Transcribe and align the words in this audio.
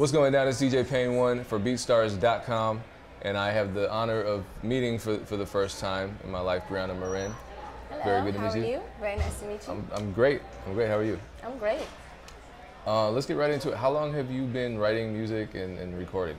What's 0.00 0.12
going 0.12 0.32
down? 0.32 0.48
It's 0.48 0.58
DJ 0.58 0.88
Pain 0.88 1.16
1 1.16 1.44
for 1.44 1.60
BeatStars.com, 1.60 2.82
and 3.20 3.36
I 3.36 3.50
have 3.50 3.74
the 3.74 3.90
honor 3.92 4.22
of 4.22 4.46
meeting 4.62 4.98
for, 4.98 5.18
for 5.26 5.36
the 5.36 5.44
first 5.44 5.78
time 5.78 6.16
in 6.24 6.30
my 6.30 6.40
life 6.40 6.62
Brianna 6.70 6.98
Marin. 6.98 7.30
Hello, 7.90 8.04
Very 8.04 8.22
good 8.22 8.32
to 8.32 8.40
how 8.40 8.46
meet 8.46 8.54
are 8.54 8.66
you. 8.66 8.72
you? 8.76 8.80
Very 8.98 9.16
nice 9.16 9.40
to 9.40 9.44
meet 9.44 9.66
you. 9.66 9.74
I'm, 9.74 9.86
I'm 9.92 10.12
great. 10.14 10.40
I'm 10.66 10.72
great. 10.72 10.88
How 10.88 10.96
are 10.96 11.04
you? 11.04 11.20
I'm 11.44 11.58
great. 11.58 11.82
Uh, 12.86 13.10
let's 13.10 13.26
get 13.26 13.36
right 13.36 13.50
into 13.50 13.72
it. 13.72 13.76
How 13.76 13.90
long 13.90 14.10
have 14.14 14.30
you 14.30 14.46
been 14.46 14.78
writing 14.78 15.12
music 15.12 15.54
and, 15.54 15.78
and 15.78 15.98
recording? 15.98 16.36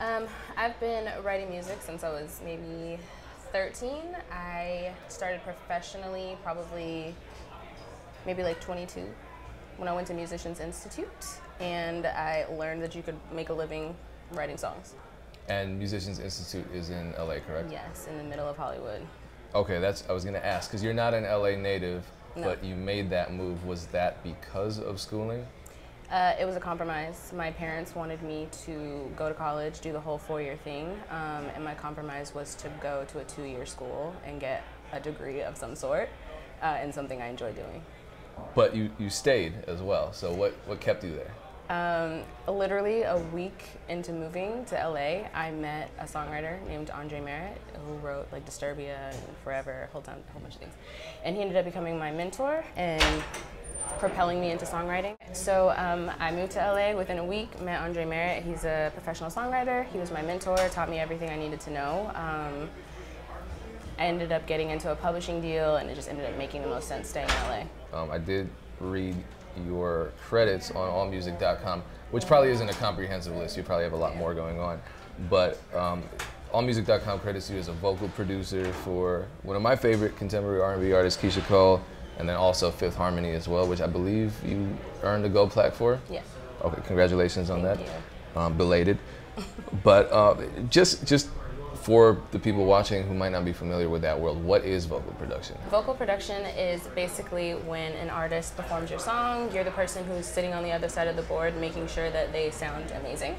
Um, 0.00 0.26
I've 0.56 0.80
been 0.80 1.08
writing 1.22 1.48
music 1.50 1.76
since 1.82 2.02
I 2.02 2.08
was 2.08 2.40
maybe 2.44 2.98
13. 3.52 3.92
I 4.32 4.90
started 5.06 5.40
professionally 5.44 6.36
probably 6.42 7.14
maybe 8.26 8.42
like 8.42 8.60
22 8.60 9.06
when 9.78 9.88
I 9.88 9.92
went 9.94 10.06
to 10.08 10.14
Musicians 10.14 10.60
Institute 10.60 11.08
and 11.60 12.06
I 12.06 12.46
learned 12.52 12.82
that 12.82 12.94
you 12.94 13.02
could 13.02 13.16
make 13.32 13.48
a 13.48 13.52
living 13.52 13.96
writing 14.32 14.56
songs. 14.58 14.94
And 15.48 15.78
Musicians 15.78 16.18
Institute 16.18 16.66
is 16.74 16.90
in 16.90 17.12
LA, 17.16 17.36
correct? 17.46 17.70
Yes, 17.70 18.06
in 18.10 18.18
the 18.18 18.24
middle 18.24 18.46
of 18.46 18.56
Hollywood. 18.56 19.00
Okay, 19.54 19.78
that's 19.78 20.04
I 20.10 20.12
was 20.12 20.24
gonna 20.24 20.38
ask 20.38 20.68
because 20.68 20.82
you're 20.84 20.92
not 20.92 21.14
an 21.14 21.24
LA 21.24 21.56
native, 21.56 22.04
No. 22.36 22.42
but 22.42 22.62
you 22.62 22.74
made 22.74 23.08
that 23.10 23.32
move. 23.32 23.64
Was 23.64 23.86
that 23.86 24.22
because 24.22 24.78
of 24.78 25.00
schooling? 25.00 25.46
Uh, 26.10 26.34
it 26.38 26.44
was 26.44 26.56
a 26.56 26.60
compromise. 26.60 27.32
My 27.34 27.50
parents 27.50 27.94
wanted 27.94 28.22
me 28.22 28.48
to 28.64 29.10
go 29.16 29.28
to 29.28 29.34
college, 29.34 29.80
do 29.80 29.92
the 29.92 30.00
whole 30.00 30.18
four 30.18 30.42
year 30.42 30.56
thing, 30.56 30.90
um, 31.10 31.44
and 31.54 31.64
my 31.64 31.74
compromise 31.74 32.34
was 32.34 32.54
to 32.56 32.68
go 32.80 33.04
to 33.12 33.20
a 33.20 33.24
two 33.24 33.44
year 33.44 33.64
school 33.64 34.14
and 34.26 34.40
get 34.40 34.64
a 34.92 35.00
degree 35.00 35.42
of 35.42 35.56
some 35.56 35.76
sort 35.76 36.08
uh, 36.62 36.78
in 36.82 36.92
something 36.92 37.22
I 37.22 37.28
enjoy 37.28 37.52
doing. 37.52 37.82
But 38.54 38.74
you, 38.74 38.90
you 38.98 39.10
stayed 39.10 39.54
as 39.66 39.80
well. 39.80 40.12
So 40.12 40.32
what, 40.32 40.52
what 40.66 40.80
kept 40.80 41.04
you 41.04 41.14
there? 41.14 41.34
Um, 41.70 42.22
literally 42.46 43.02
a 43.02 43.18
week 43.18 43.62
into 43.90 44.12
moving 44.12 44.64
to 44.66 44.74
LA, 44.74 45.28
I 45.34 45.50
met 45.50 45.90
a 45.98 46.04
songwriter 46.04 46.66
named 46.66 46.88
Andre 46.90 47.20
Merritt 47.20 47.60
who 47.86 47.94
wrote 47.96 48.26
like 48.32 48.46
Disturbia 48.46 49.10
and 49.10 49.36
Forever, 49.44 49.86
a 49.88 49.92
whole, 49.92 50.00
ton, 50.00 50.22
a 50.26 50.32
whole 50.32 50.40
bunch 50.40 50.54
of 50.54 50.60
things. 50.60 50.72
And 51.24 51.36
he 51.36 51.42
ended 51.42 51.58
up 51.58 51.66
becoming 51.66 51.98
my 51.98 52.10
mentor 52.10 52.64
and 52.76 53.22
propelling 53.98 54.40
me 54.40 54.50
into 54.50 54.64
songwriting. 54.64 55.16
So 55.32 55.74
um, 55.76 56.10
I 56.18 56.30
moved 56.32 56.52
to 56.52 56.58
LA 56.58 56.96
within 56.96 57.18
a 57.18 57.24
week, 57.24 57.60
met 57.60 57.80
Andre 57.80 58.04
Merritt. 58.04 58.44
He's 58.44 58.64
a 58.64 58.90
professional 58.94 59.30
songwriter. 59.30 59.86
He 59.88 59.98
was 59.98 60.10
my 60.10 60.22
mentor, 60.22 60.56
taught 60.70 60.88
me 60.88 60.98
everything 60.98 61.28
I 61.30 61.36
needed 61.36 61.60
to 61.60 61.70
know. 61.70 62.10
Um, 62.14 62.70
I 63.98 64.04
ended 64.06 64.30
up 64.30 64.46
getting 64.46 64.70
into 64.70 64.92
a 64.92 64.96
publishing 64.96 65.40
deal 65.40 65.76
and 65.76 65.90
it 65.90 65.94
just 65.94 66.08
ended 66.08 66.24
up 66.26 66.38
making 66.38 66.62
the 66.62 66.68
most 66.68 66.86
sense 66.86 67.08
staying 67.08 67.28
in 67.28 67.34
LA. 67.92 67.98
Um, 67.98 68.10
I 68.10 68.18
did 68.18 68.48
read 68.80 69.16
your 69.66 70.12
credits 70.20 70.70
on 70.70 70.88
allmusic.com, 70.88 71.82
which 72.12 72.26
probably 72.26 72.50
isn't 72.50 72.68
a 72.68 72.74
comprehensive 72.74 73.34
list. 73.34 73.56
You 73.56 73.64
probably 73.64 73.84
have 73.84 73.92
a 73.92 73.96
lot 73.96 74.16
more 74.16 74.34
going 74.34 74.60
on. 74.60 74.80
But 75.28 75.60
um, 75.74 76.04
allmusic.com 76.54 77.18
credits 77.20 77.50
you 77.50 77.58
as 77.58 77.66
a 77.66 77.72
vocal 77.72 78.08
producer 78.10 78.72
for 78.72 79.26
one 79.42 79.56
of 79.56 79.62
my 79.62 79.74
favorite 79.74 80.16
contemporary 80.16 80.60
R&B 80.60 80.92
artists, 80.92 81.20
Keyshia 81.20 81.44
Cole, 81.46 81.80
and 82.18 82.28
then 82.28 82.36
also 82.36 82.70
Fifth 82.70 82.94
Harmony 82.94 83.32
as 83.32 83.48
well, 83.48 83.66
which 83.66 83.80
I 83.80 83.88
believe 83.88 84.32
you 84.44 84.76
earned 85.02 85.24
a 85.24 85.28
gold 85.28 85.50
plaque 85.50 85.74
for. 85.74 85.98
Yes. 86.08 86.24
Okay, 86.62 86.80
congratulations 86.86 87.50
on 87.50 87.62
Thank 87.62 87.80
that. 88.34 88.40
Um, 88.40 88.56
belated. 88.56 88.98
but 89.84 90.10
uh, 90.12 90.36
just 90.68 91.04
just 91.04 91.28
for 91.82 92.20
the 92.32 92.38
people 92.38 92.64
watching 92.64 93.02
who 93.04 93.14
might 93.14 93.32
not 93.32 93.44
be 93.44 93.52
familiar 93.52 93.88
with 93.88 94.02
that 94.02 94.18
world, 94.18 94.42
what 94.42 94.64
is 94.64 94.84
vocal 94.84 95.12
production? 95.12 95.56
Vocal 95.70 95.94
production 95.94 96.44
is 96.46 96.82
basically 96.88 97.52
when 97.52 97.92
an 97.94 98.10
artist 98.10 98.56
performs 98.56 98.90
your 98.90 98.98
song, 98.98 99.50
you're 99.52 99.64
the 99.64 99.70
person 99.70 100.04
who's 100.04 100.26
sitting 100.26 100.52
on 100.52 100.62
the 100.62 100.72
other 100.72 100.88
side 100.88 101.08
of 101.08 101.16
the 101.16 101.22
board 101.22 101.56
making 101.56 101.86
sure 101.88 102.10
that 102.10 102.32
they 102.32 102.50
sound 102.50 102.90
amazing. 102.92 103.36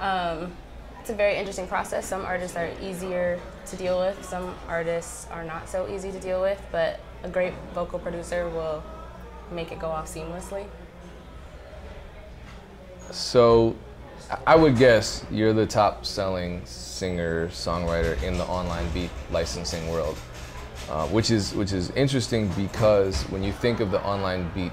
Um, 0.00 0.52
it's 1.00 1.10
a 1.10 1.14
very 1.14 1.36
interesting 1.36 1.66
process. 1.66 2.06
Some 2.06 2.24
artists 2.24 2.56
are 2.56 2.70
easier 2.80 3.40
to 3.66 3.76
deal 3.76 3.98
with, 3.98 4.24
some 4.24 4.54
artists 4.68 5.26
are 5.30 5.44
not 5.44 5.68
so 5.68 5.88
easy 5.88 6.12
to 6.12 6.20
deal 6.20 6.40
with, 6.40 6.60
but 6.70 7.00
a 7.24 7.28
great 7.28 7.54
vocal 7.74 7.98
producer 7.98 8.48
will 8.48 8.82
make 9.50 9.72
it 9.72 9.78
go 9.78 9.88
off 9.88 10.06
seamlessly. 10.06 10.66
So, 13.10 13.76
I- 14.46 14.56
would 14.56 14.76
guess 14.76 15.24
you're 15.30 15.52
the 15.52 15.66
top 15.66 16.06
selling 16.06 16.62
singer 16.64 17.48
songwriter 17.48 18.20
in 18.22 18.38
the 18.38 18.44
online 18.44 18.88
beat 18.92 19.10
licensing 19.30 19.90
world, 19.90 20.16
uh, 20.90 21.06
which 21.08 21.30
is 21.30 21.54
which 21.54 21.72
is 21.72 21.90
interesting 21.90 22.48
because 22.48 23.22
when 23.24 23.42
you 23.42 23.52
think 23.52 23.80
of 23.80 23.90
the 23.90 24.02
online 24.04 24.50
beat 24.54 24.72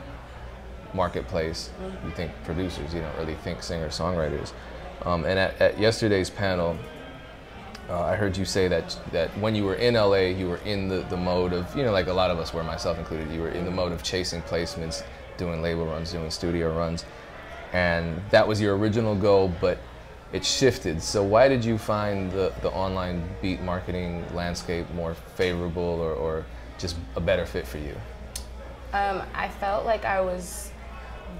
marketplace, 0.93 1.69
you 2.05 2.11
think 2.11 2.31
producers. 2.45 2.93
You 2.93 3.01
don't 3.01 3.17
really 3.17 3.35
think 3.35 3.61
singer 3.63 3.89
songwriters. 3.89 4.53
Um, 5.03 5.25
and 5.25 5.39
at, 5.39 5.61
at 5.61 5.79
yesterday's 5.79 6.29
panel, 6.29 6.77
uh, 7.89 8.01
I 8.03 8.15
heard 8.15 8.37
you 8.37 8.45
say 8.45 8.67
that 8.67 8.97
that 9.11 9.29
when 9.39 9.55
you 9.55 9.63
were 9.65 9.75
in 9.75 9.95
LA, 9.95 10.29
you 10.37 10.47
were 10.47 10.59
in 10.65 10.87
the, 10.87 10.99
the 11.09 11.17
mode 11.17 11.53
of 11.53 11.75
you 11.75 11.83
know 11.83 11.91
like 11.91 12.07
a 12.07 12.13
lot 12.13 12.31
of 12.31 12.39
us 12.39 12.53
were, 12.53 12.63
myself 12.63 12.97
included. 12.97 13.31
You 13.31 13.41
were 13.41 13.49
in 13.49 13.65
the 13.65 13.71
mode 13.71 13.91
of 13.91 14.03
chasing 14.03 14.41
placements, 14.43 15.03
doing 15.37 15.61
label 15.61 15.85
runs, 15.85 16.11
doing 16.11 16.29
studio 16.29 16.75
runs, 16.75 17.05
and 17.73 18.21
that 18.31 18.47
was 18.47 18.59
your 18.59 18.77
original 18.77 19.15
goal, 19.15 19.53
but 19.61 19.77
it 20.31 20.45
shifted. 20.45 21.01
So 21.01 21.23
why 21.23 21.47
did 21.47 21.65
you 21.65 21.77
find 21.77 22.31
the, 22.31 22.53
the 22.61 22.69
online 22.69 23.27
beat 23.41 23.61
marketing 23.61 24.25
landscape 24.33 24.89
more 24.93 25.15
favorable 25.15 25.83
or, 25.83 26.13
or 26.13 26.45
just 26.77 26.95
a 27.15 27.19
better 27.19 27.45
fit 27.45 27.67
for 27.67 27.77
you? 27.77 27.95
Um, 28.93 29.21
I 29.33 29.49
felt 29.49 29.85
like 29.85 30.05
I 30.05 30.21
was 30.21 30.71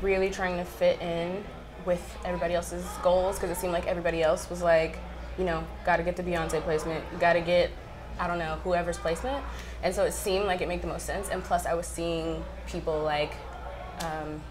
really 0.02 0.30
trying 0.30 0.58
to 0.58 0.66
fit 0.66 1.02
in 1.02 1.44
with 1.86 2.18
everybody 2.26 2.54
else's 2.54 2.86
goals 3.02 3.36
because 3.36 3.50
it 3.50 3.60
seemed 3.60 3.74
like 3.74 3.88
everybody 3.88 4.22
else 4.22 4.50
was 4.50 4.62
like, 4.62 5.00
you 5.38 5.46
know, 5.46 5.64
got 5.86 5.98
to 5.98 6.04
get 6.04 6.16
the 6.16 6.24
Beyonce 6.24 6.62
placement, 6.62 7.04
got 7.20 7.34
to 7.34 7.42
get, 7.42 7.72
I 8.20 8.28
don't 8.28 8.40
know, 8.40 8.60
whoever's 8.64 8.98
placement. 8.98 9.44
And 9.82 9.94
so 9.96 10.04
it 10.04 10.14
seemed 10.14 10.46
like 10.46 10.62
it 10.62 10.68
made 10.68 10.82
the 10.82 10.88
most 10.88 11.06
sense. 11.06 11.30
And 11.30 11.44
plus, 11.44 11.66
I 11.66 11.74
was 11.74 11.88
seeing 11.88 12.44
people 12.68 13.02
like, 13.02 13.34
um, 14.02 14.42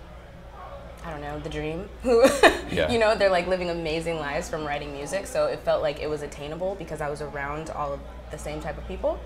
I 1.09 1.13
don't 1.13 1.23
know, 1.23 1.41
The-Dream, 1.41 1.89
who, 2.03 2.23
Yeah. 2.71 2.91
you 2.91 2.99
know, 2.99 3.15
they're 3.15 3.31
like 3.31 3.47
living 3.47 3.71
amazing 3.71 4.17
lives 4.17 4.51
from 4.51 4.67
writing 4.67 4.93
music. 4.93 5.27
So 5.27 5.47
it 5.47 5.61
felt 5.61 5.81
like 5.81 6.01
it 6.01 6.07
was 6.07 6.21
attainable 6.21 6.75
because 6.75 7.01
I 7.01 7.09
was 7.09 7.23
around 7.23 7.71
all 7.71 7.95
of 7.95 8.01
the 8.31 8.37
same 8.37 8.61
type 8.61 8.77
of 8.77 8.87
people. 8.87 9.19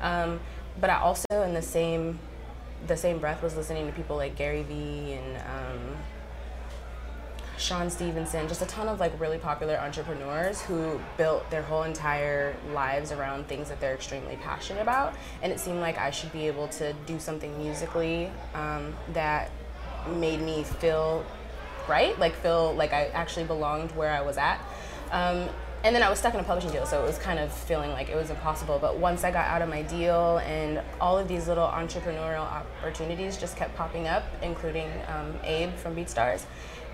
Um, 0.00 0.38
but 0.80 0.90
I 0.90 1.00
also, 1.00 1.26
in 1.44 1.52
the 1.52 1.62
same, 1.62 2.20
the 2.86 2.96
same 2.96 3.18
breath, 3.18 3.42
was 3.42 3.56
listening 3.56 3.86
to 3.86 3.92
people 3.92 4.14
like 4.14 4.36
Gary 4.36 4.62
Vee 4.62 5.14
and 5.14 5.36
um, 5.38 5.96
Sean 7.58 7.90
Stephenson, 7.90 8.46
just 8.46 8.62
a 8.62 8.66
ton 8.66 8.86
of 8.86 9.00
like 9.00 9.18
really 9.18 9.38
popular 9.38 9.76
entrepreneurs 9.78 10.62
who 10.62 11.00
built 11.16 11.50
their 11.50 11.62
whole 11.62 11.82
entire 11.82 12.54
lives 12.72 13.10
around 13.10 13.48
things 13.48 13.68
that 13.70 13.80
they're 13.80 13.94
extremely 13.94 14.36
passionate 14.36 14.82
about. 14.82 15.14
And 15.42 15.52
it 15.52 15.58
seemed 15.58 15.80
like 15.80 15.98
I 15.98 16.10
should 16.10 16.32
be 16.32 16.46
able 16.46 16.68
to 16.68 16.92
do 17.06 17.18
something 17.18 17.58
musically 17.58 18.30
um, 18.54 18.94
that 19.14 19.50
made 20.08 20.40
me 20.40 20.64
feel 20.64 21.24
right, 21.88 22.18
like 22.18 22.34
feel 22.36 22.74
like 22.74 22.92
I 22.92 23.06
actually 23.08 23.46
belonged 23.46 23.92
where 23.92 24.10
I 24.10 24.22
was 24.22 24.36
at. 24.36 24.60
Um, 25.10 25.48
and 25.84 25.94
then 25.94 26.02
I 26.02 26.08
was 26.08 26.18
stuck 26.18 26.32
in 26.32 26.40
a 26.40 26.44
publishing 26.44 26.70
deal, 26.70 26.86
so 26.86 27.02
it 27.02 27.06
was 27.06 27.18
kind 27.18 27.38
of 27.38 27.52
feeling 27.52 27.90
like 27.90 28.08
it 28.08 28.16
was 28.16 28.30
impossible. 28.30 28.78
But 28.80 28.96
once 28.98 29.22
I 29.22 29.30
got 29.30 29.46
out 29.48 29.60
of 29.60 29.68
my 29.68 29.82
deal, 29.82 30.38
and 30.38 30.80
all 30.98 31.18
of 31.18 31.28
these 31.28 31.46
little 31.46 31.66
entrepreneurial 31.66 32.40
opportunities 32.40 33.36
just 33.36 33.54
kept 33.58 33.76
popping 33.76 34.08
up, 34.08 34.24
including 34.40 34.88
um, 35.08 35.34
Abe 35.44 35.74
from 35.74 35.94
BeatStars, 35.94 36.46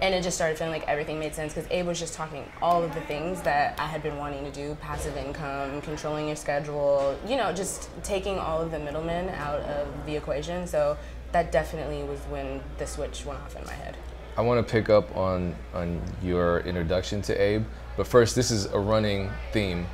and 0.02 0.12
it 0.12 0.22
just 0.24 0.36
started 0.36 0.58
feeling 0.58 0.72
like 0.72 0.88
everything 0.88 1.20
made 1.20 1.36
sense 1.36 1.54
because 1.54 1.70
Abe 1.70 1.86
was 1.86 2.00
just 2.00 2.14
talking 2.14 2.50
all 2.60 2.82
of 2.82 2.92
the 2.94 3.00
things 3.02 3.42
that 3.42 3.78
I 3.78 3.86
had 3.86 4.02
been 4.02 4.16
wanting 4.16 4.42
to 4.44 4.50
do: 4.50 4.76
passive 4.80 5.16
income, 5.16 5.80
controlling 5.82 6.26
your 6.26 6.36
schedule, 6.36 7.16
you 7.28 7.36
know, 7.36 7.52
just 7.52 7.90
taking 8.02 8.40
all 8.40 8.60
of 8.60 8.72
the 8.72 8.78
middlemen 8.80 9.28
out 9.28 9.60
of 9.60 9.86
the 10.04 10.16
equation. 10.16 10.66
So 10.66 10.98
that 11.32 11.52
definitely 11.52 12.02
was 12.02 12.20
when 12.30 12.62
the 12.78 12.86
switch 12.86 13.24
went 13.24 13.40
off 13.40 13.56
in 13.56 13.64
my 13.64 13.72
head. 13.72 13.96
I 14.36 14.42
want 14.42 14.66
to 14.66 14.72
pick 14.72 14.88
up 14.88 15.16
on, 15.16 15.54
on 15.74 16.00
your 16.22 16.60
introduction 16.60 17.20
to 17.22 17.34
Abe, 17.40 17.64
but 17.96 18.06
first, 18.06 18.34
this 18.34 18.50
is 18.50 18.66
a 18.66 18.78
running 18.78 19.30
theme 19.52 19.86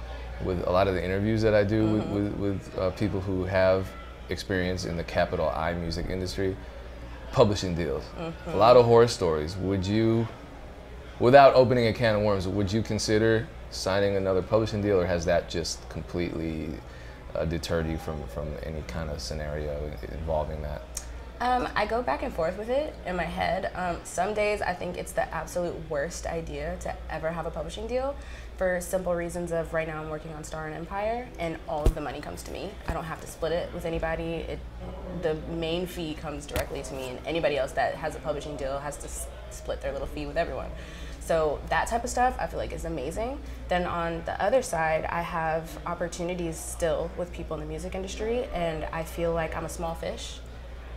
with 0.45 0.67
a 0.67 0.71
lot 0.71 0.87
of 0.87 0.95
the 0.95 1.05
interviews 1.05 1.43
that 1.43 1.55
I 1.55 1.65
do 1.65 1.87
with, 1.87 2.07
with, 2.07 2.35
with 2.35 2.79
uh, 2.79 2.91
people 2.91 3.21
who 3.21 3.45
have 3.45 3.89
experience 4.29 4.85
in 4.85 4.97
the 4.97 5.05
capital 5.05 5.49
I 5.49 5.73
music 5.73 6.07
industry. 6.11 6.57
Publishing 7.33 7.75
deals, 7.75 8.05
a 8.47 8.57
lot 8.57 8.77
of 8.77 8.87
horror 8.87 9.09
stories. 9.09 9.57
Would 9.57 9.85
you, 9.85 10.27
without 11.19 11.55
opening 11.55 11.89
a 11.89 11.93
can 11.93 12.15
of 12.15 12.23
worms, 12.23 12.47
would 12.47 12.73
you 12.73 12.83
consider 12.83 13.47
signing 13.71 14.17
another 14.17 14.41
publishing 14.41 14.81
deal, 14.81 15.01
or 15.01 15.07
has 15.07 15.25
that 15.27 15.49
just 15.49 15.87
completely 15.89 16.71
uh, 17.35 17.45
deterred 17.45 17.89
you 17.89 17.99
from, 17.99 18.27
from 18.29 18.49
any 18.63 18.81
kind 18.87 19.11
of 19.11 19.21
scenario 19.21 19.91
involving 20.13 20.63
that? 20.63 20.83
Um, 21.39 21.69
I 21.75 21.85
go 21.85 22.03
back 22.03 22.23
and 22.23 22.33
forth 22.33 22.57
with 22.57 22.71
it 22.71 22.95
in 23.05 23.15
my 23.15 23.25
head. 23.25 23.71
Um, 23.75 23.99
some 24.05 24.33
days 24.33 24.63
I 24.63 24.73
think 24.73 24.97
it's 24.97 25.13
the 25.13 25.33
absolute 25.35 25.75
worst 25.91 26.27
idea 26.27 26.79
to 26.81 26.97
ever 27.11 27.31
have 27.31 27.45
a 27.45 27.51
publishing 27.51 27.87
deal 27.87 28.17
for 28.57 28.81
simple 28.81 29.15
reasons 29.15 29.53
of 29.53 29.75
right 29.75 29.87
now 29.87 30.03
I'm 30.03 30.09
working 30.09 30.33
on 30.33 30.45
Star 30.45 30.67
and 30.67 30.75
Empire 30.75 31.29
and 31.39 31.59
all 31.69 31.85
of 31.85 31.95
the 31.95 32.01
money 32.01 32.23
comes 32.23 32.43
to 32.45 32.53
me. 32.53 32.71
I 32.89 32.95
don't 32.95 33.05
have 33.05 33.21
to 33.21 33.27
split 33.27 33.53
it 33.53 33.71
with 33.75 33.85
anybody. 33.85 34.47
It, 34.49 34.59
the 35.21 35.35
main 35.51 35.87
fee 35.87 36.15
comes 36.15 36.47
directly 36.47 36.83
to 36.83 36.95
me 36.95 37.11
and 37.11 37.19
anybody 37.27 37.59
else 37.59 37.73
that 37.73 37.97
has 37.97 38.17
a 38.17 38.19
publishing 38.21 38.57
deal 38.57 38.79
has 38.79 38.97
to 38.97 39.55
split 39.55 39.83
their 39.83 39.93
little 39.93 40.09
fee 40.09 40.25
with 40.25 40.39
everyone. 40.39 40.71
So 41.21 41.61
that 41.69 41.87
type 41.89 42.03
of 42.03 42.09
stuff 42.09 42.35
I 42.41 42.47
feel 42.47 42.59
like 42.59 42.73
is 42.73 42.87
amazing. 42.87 43.41
Then 43.69 43.85
on 43.85 44.23
the 44.25 44.43
other 44.43 44.63
side, 44.63 45.05
I 45.05 45.21
have 45.21 45.79
opportunities 45.85 46.57
still 46.57 47.11
with 47.19 47.31
people 47.31 47.55
in 47.57 47.61
the 47.61 47.67
music 47.67 47.95
industry 47.95 48.45
and 48.55 48.85
I 48.85 49.03
feel 49.03 49.35
like 49.35 49.55
I'm 49.55 49.67
a 49.67 49.69
small 49.69 49.95
fish 49.95 50.39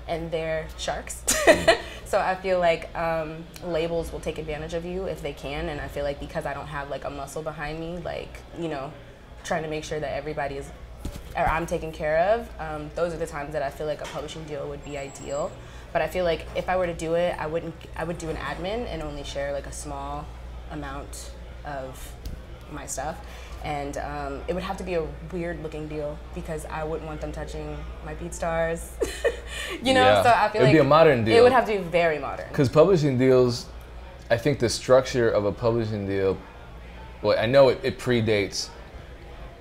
and 0.09 0.29
they're 0.31 0.67
sharks. 0.77 1.23
so 2.05 2.19
I 2.19 2.35
feel 2.35 2.59
like 2.59 2.93
um, 2.97 3.45
labels 3.63 4.11
will 4.11 4.19
take 4.19 4.37
advantage 4.37 4.73
of 4.73 4.83
you 4.83 5.05
if 5.05 5.21
they 5.21 5.33
can, 5.33 5.69
and 5.69 5.79
I 5.79 5.87
feel 5.87 6.03
like 6.03 6.19
because 6.19 6.45
I 6.45 6.53
don't 6.53 6.67
have 6.67 6.89
like 6.89 7.05
a 7.05 7.09
muscle 7.09 7.43
behind 7.43 7.79
me, 7.79 7.99
like 7.99 8.41
you 8.59 8.67
know, 8.67 8.91
trying 9.43 9.63
to 9.63 9.69
make 9.69 9.83
sure 9.83 9.99
that 9.99 10.13
everybody 10.13 10.57
is 10.57 10.69
or 11.35 11.45
I'm 11.47 11.65
taken 11.65 11.91
care 11.91 12.17
of. 12.19 12.49
Um, 12.59 12.89
those 12.95 13.13
are 13.13 13.17
the 13.17 13.27
times 13.27 13.53
that 13.53 13.61
I 13.61 13.69
feel 13.69 13.87
like 13.87 14.01
a 14.01 14.05
publishing 14.05 14.43
deal 14.43 14.67
would 14.67 14.83
be 14.83 14.97
ideal. 14.97 15.51
But 15.93 16.01
I 16.01 16.07
feel 16.07 16.25
like 16.25 16.45
if 16.55 16.67
I 16.67 16.77
were 16.77 16.87
to 16.87 16.93
do 16.93 17.13
it, 17.13 17.35
I 17.39 17.47
wouldn't. 17.47 17.75
I 17.95 18.03
would 18.03 18.17
do 18.17 18.29
an 18.29 18.35
admin 18.35 18.87
and 18.91 19.01
only 19.01 19.23
share 19.23 19.53
like 19.53 19.67
a 19.67 19.71
small 19.71 20.25
amount 20.71 21.31
of 21.65 22.13
my 22.71 22.85
stuff 22.85 23.17
and 23.63 23.97
um, 23.97 24.41
it 24.47 24.53
would 24.53 24.63
have 24.63 24.77
to 24.77 24.83
be 24.83 24.93
a 24.95 25.05
weird 25.31 25.61
looking 25.63 25.87
deal 25.87 26.17
because 26.33 26.65
I 26.65 26.83
wouldn't 26.83 27.07
want 27.07 27.21
them 27.21 27.31
touching 27.31 27.77
my 28.05 28.15
BeatStars. 28.15 28.87
you 29.83 29.93
know, 29.93 30.01
Yeah. 30.03 30.23
so 30.23 30.29
I 30.29 30.49
feel 30.49 30.61
It'd 30.61 30.67
like 30.67 30.73
be 30.73 30.79
a 30.79 30.83
modern 30.83 31.25
deal. 31.25 31.37
It 31.37 31.41
would 31.43 31.51
have 31.51 31.65
to 31.65 31.73
be 31.73 31.77
very 31.79 32.19
modern. 32.19 32.47
Because 32.49 32.69
publishing 32.69 33.17
deals, 33.17 33.65
I 34.29 34.37
think 34.37 34.59
the 34.59 34.69
structure 34.69 35.29
of 35.29 35.45
a 35.45 35.51
publishing 35.51 36.07
deal, 36.07 36.37
well, 37.21 37.37
I 37.37 37.45
know 37.47 37.69
it, 37.69 37.79
it 37.83 37.99
predates 37.99 38.69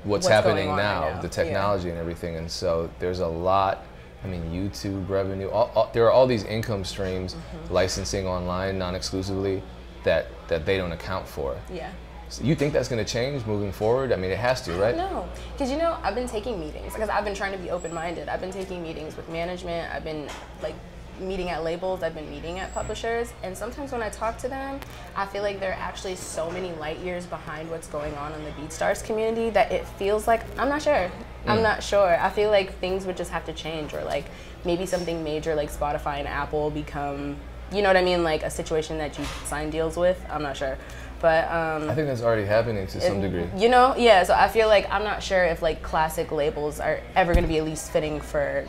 what's, 0.05 0.27
What's 0.27 0.29
happening 0.29 0.69
now, 0.69 1.03
right 1.03 1.15
now, 1.15 1.21
the 1.21 1.27
yeah. 1.27 1.33
technology 1.33 1.89
and 1.91 1.99
everything. 1.99 2.37
And 2.37 2.49
so 2.51 2.89
there's 3.01 3.19
a 3.21 3.27
lot, 3.27 3.83
I 4.23 4.29
mean, 4.29 4.43
YouTube 4.45 5.09
revenue, 5.09 5.49
all, 5.51 5.73
all, 5.75 5.91
there 5.93 6.05
are 6.07 6.13
all 6.13 6.27
these 6.27 6.45
income 6.45 6.85
streams, 6.85 7.35
Mm-hmm. 7.35 7.75
licensing 7.75 8.27
online, 8.29 8.79
non 8.79 8.95
exclusively, 8.95 9.63
that, 10.05 10.27
that 10.47 10.65
they 10.65 10.77
don't 10.77 10.93
account 10.93 11.27
for. 11.27 11.57
Yeah. 11.73 11.91
So 12.31 12.45
you 12.45 12.55
think 12.55 12.73
that's 12.73 12.89
going 12.89 13.05
to 13.05 13.11
change 13.11 13.47
moving 13.47 13.73
forward? 13.73 14.13
I 14.13 14.17
mean, 14.17 14.31
it 14.31 14.39
has 14.39 14.61
to, 14.63 14.73
right? 14.75 14.97
No, 14.97 15.29
because 15.53 15.71
you 15.71 15.79
know 15.79 15.97
I've 16.03 16.15
been 16.15 16.29
taking 16.29 16.61
meetings 16.61 16.93
because 16.93 17.09
I've 17.09 17.25
been 17.25 17.35
trying 17.35 17.53
to 17.53 17.59
be 17.59 17.71
open-minded. 17.71 18.29
I've 18.29 18.41
been 18.41 18.53
taking 18.53 18.83
meetings 18.83 19.17
with 19.17 19.29
management. 19.29 19.93
I've 19.95 20.05
been 20.05 20.29
like 20.63 20.75
meeting 21.21 21.49
at 21.51 21.65
labels. 21.65 22.03
I've 22.03 22.15
been 22.15 22.31
meeting 22.31 22.59
at 22.59 22.73
publishers, 22.75 23.33
and 23.43 23.57
sometimes 23.57 23.93
when 23.93 24.03
I 24.03 24.09
talk 24.09 24.39
to 24.39 24.49
them, 24.49 24.79
I 25.17 25.27
feel 25.27 25.43
like 25.43 25.59
they're 25.59 25.73
actually 25.73 26.17
so 26.17 26.51
many 26.51 26.73
light 26.73 26.99
years 27.01 27.27
behind 27.27 27.71
what's 27.71 27.89
going 27.89 28.15
on 28.15 28.33
in 28.35 28.45
the 28.45 28.51
BeatStars 28.51 29.05
community 29.05 29.51
that 29.51 29.73
it 29.73 29.87
feels 29.87 30.27
like 30.27 30.43
I'm 30.59 30.69
not 30.69 30.83
sure. 30.83 31.11
I'm 31.47 31.59
mm. 31.59 31.63
not 31.63 31.83
sure. 31.83 32.21
I 32.21 32.31
feel 32.31 32.51
like 32.51 32.79
things 32.79 33.07
would 33.07 33.17
just 33.17 33.31
have 33.31 33.45
to 33.47 33.53
change, 33.53 33.95
or 33.95 34.05
like 34.05 34.27
maybe 34.65 34.87
something 34.87 35.25
major 35.25 35.55
like 35.55 35.73
Spotify 35.73 36.19
and 36.19 36.29
Apple 36.29 36.71
become, 36.71 37.37
you 37.73 37.83
know 37.83 37.89
what 37.89 37.97
I 37.97 38.03
mean, 38.03 38.23
like 38.25 38.43
a 38.43 38.51
situation 38.51 38.99
that 38.99 39.19
you 39.19 39.25
sign 39.45 39.71
deals 39.71 39.97
with. 39.97 40.25
I'm 40.31 40.43
not 40.43 40.57
sure, 40.57 40.79
but 41.21 41.45
um, 41.51 41.89
I 41.91 41.95
think 41.95 42.07
that's 42.09 42.23
already 42.23 42.45
happening 42.47 42.87
to 42.87 43.01
some 43.01 43.21
degree. 43.21 43.47
you 43.57 43.69
know, 43.69 43.95
yeah. 43.97 44.23
So 44.23 44.35
I 44.35 44.49
feel 44.49 44.69
like 44.69 44.89
I'm 44.91 45.05
not 45.05 45.23
sure 45.23 45.45
if 45.45 45.63
like 45.63 45.83
classic 45.83 46.33
labels 46.33 46.81
are 46.81 47.01
ever 47.15 47.33
going 47.35 47.45
to 47.45 47.49
be 47.49 47.59
at 47.59 47.65
least 47.65 47.91
fitting 47.93 48.21
for 48.21 48.67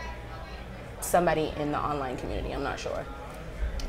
somebody 1.02 1.54
in 1.58 1.72
the 1.72 1.80
online 1.80 2.18
community. 2.18 2.52
I'm 2.54 2.64
not 2.64 2.80
sure. 2.80 3.06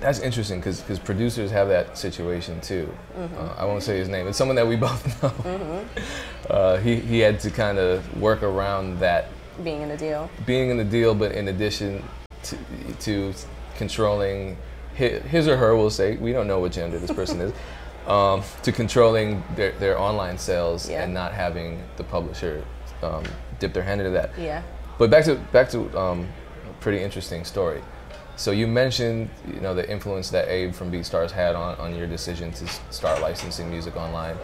That's 0.00 0.20
interesting 0.20 0.60
because 0.60 0.80
because 0.80 0.98
producers 0.98 1.50
have 1.50 1.68
that 1.68 1.98
situation 1.98 2.60
too. 2.62 2.90
Mm-hmm. 3.18 3.36
Uh, 3.36 3.54
I 3.58 3.64
won't 3.66 3.82
say 3.82 3.98
his 3.98 4.08
name. 4.08 4.26
It's 4.28 4.38
someone 4.38 4.56
that 4.56 4.66
we 4.66 4.76
both 4.86 5.22
know. 5.22 5.84
Uh, 6.48 6.76
he, 6.78 6.96
he 6.96 7.18
had 7.18 7.38
to 7.40 7.50
kind 7.50 7.78
of 7.78 8.20
work 8.20 8.42
around 8.42 8.98
that 9.00 9.28
Being 9.62 9.82
in 9.82 9.90
a 9.90 9.96
deal. 9.96 10.30
being 10.46 10.70
in 10.70 10.78
the 10.78 10.84
deal, 10.84 11.14
but 11.14 11.32
in 11.32 11.48
addition 11.48 12.02
to, 12.44 12.56
to 13.00 13.34
controlling 13.76 14.56
his, 15.08 15.48
or 15.48 15.56
her, 15.56 15.76
we'll 15.76 15.90
say, 15.90 16.16
we 16.16 16.32
don't 16.32 16.46
know 16.46 16.60
what 16.60 16.72
gender 16.72 16.98
this 16.98 17.10
person 17.12 17.40
is, 17.40 17.52
um, 18.06 18.42
to 18.62 18.72
controlling 18.72 19.42
their, 19.56 19.72
their 19.72 19.98
online 19.98 20.38
sales 20.38 20.88
Yeah. 20.88 21.02
and 21.04 21.14
not 21.14 21.32
having 21.32 21.82
the 21.96 22.04
publisher 22.04 22.64
um, 23.02 23.24
dip 23.58 23.72
their 23.72 23.82
hand 23.82 24.00
into 24.00 24.12
that. 24.12 24.30
Yeah. 24.38 24.62
But 24.98 25.10
back 25.10 25.24
to 25.24 25.36
back 25.52 25.70
to 25.70 25.98
um, 25.98 26.28
a 26.68 26.72
pretty 26.80 27.02
interesting 27.02 27.44
story. 27.44 27.82
So 28.36 28.50
you 28.52 28.66
mentioned, 28.66 29.30
you 29.46 29.60
know, 29.60 29.74
the 29.74 29.88
influence 29.90 30.30
that 30.30 30.48
Abe 30.48 30.72
from 30.74 30.90
BeatStars 30.90 31.30
had 31.30 31.54
on, 31.54 31.76
on 31.78 31.94
your 31.94 32.06
decision 32.06 32.52
to 32.52 32.66
start 32.90 33.20
licensing 33.20 33.70
music 33.70 33.96
online. 33.96 34.36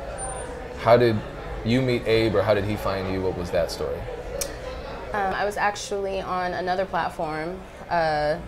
How 0.82 0.96
did 0.96 1.16
you 1.64 1.80
meet 1.82 2.06
Abe, 2.06 2.34
or 2.36 2.42
how 2.42 2.54
did 2.54 2.64
he 2.64 2.76
find 2.76 3.12
you? 3.12 3.22
What 3.22 3.36
was 3.36 3.50
that 3.50 3.70
story? 3.70 3.98
Um, 5.12 5.32
I 5.34 5.44
was 5.44 5.56
actually 5.56 6.20
on 6.20 6.52
another 6.52 6.84
platform. 6.84 7.58
Uh, 7.88 8.38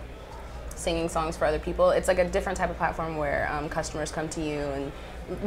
singing 0.79 1.09
songs 1.09 1.37
for 1.37 1.45
other 1.45 1.59
people. 1.59 1.91
It's 1.91 2.07
like 2.07 2.19
a 2.19 2.27
different 2.27 2.57
type 2.57 2.69
of 2.69 2.77
platform 2.77 3.17
where 3.17 3.49
um, 3.51 3.69
customers 3.69 4.11
come 4.11 4.29
to 4.29 4.41
you 4.41 4.59
and 4.59 4.91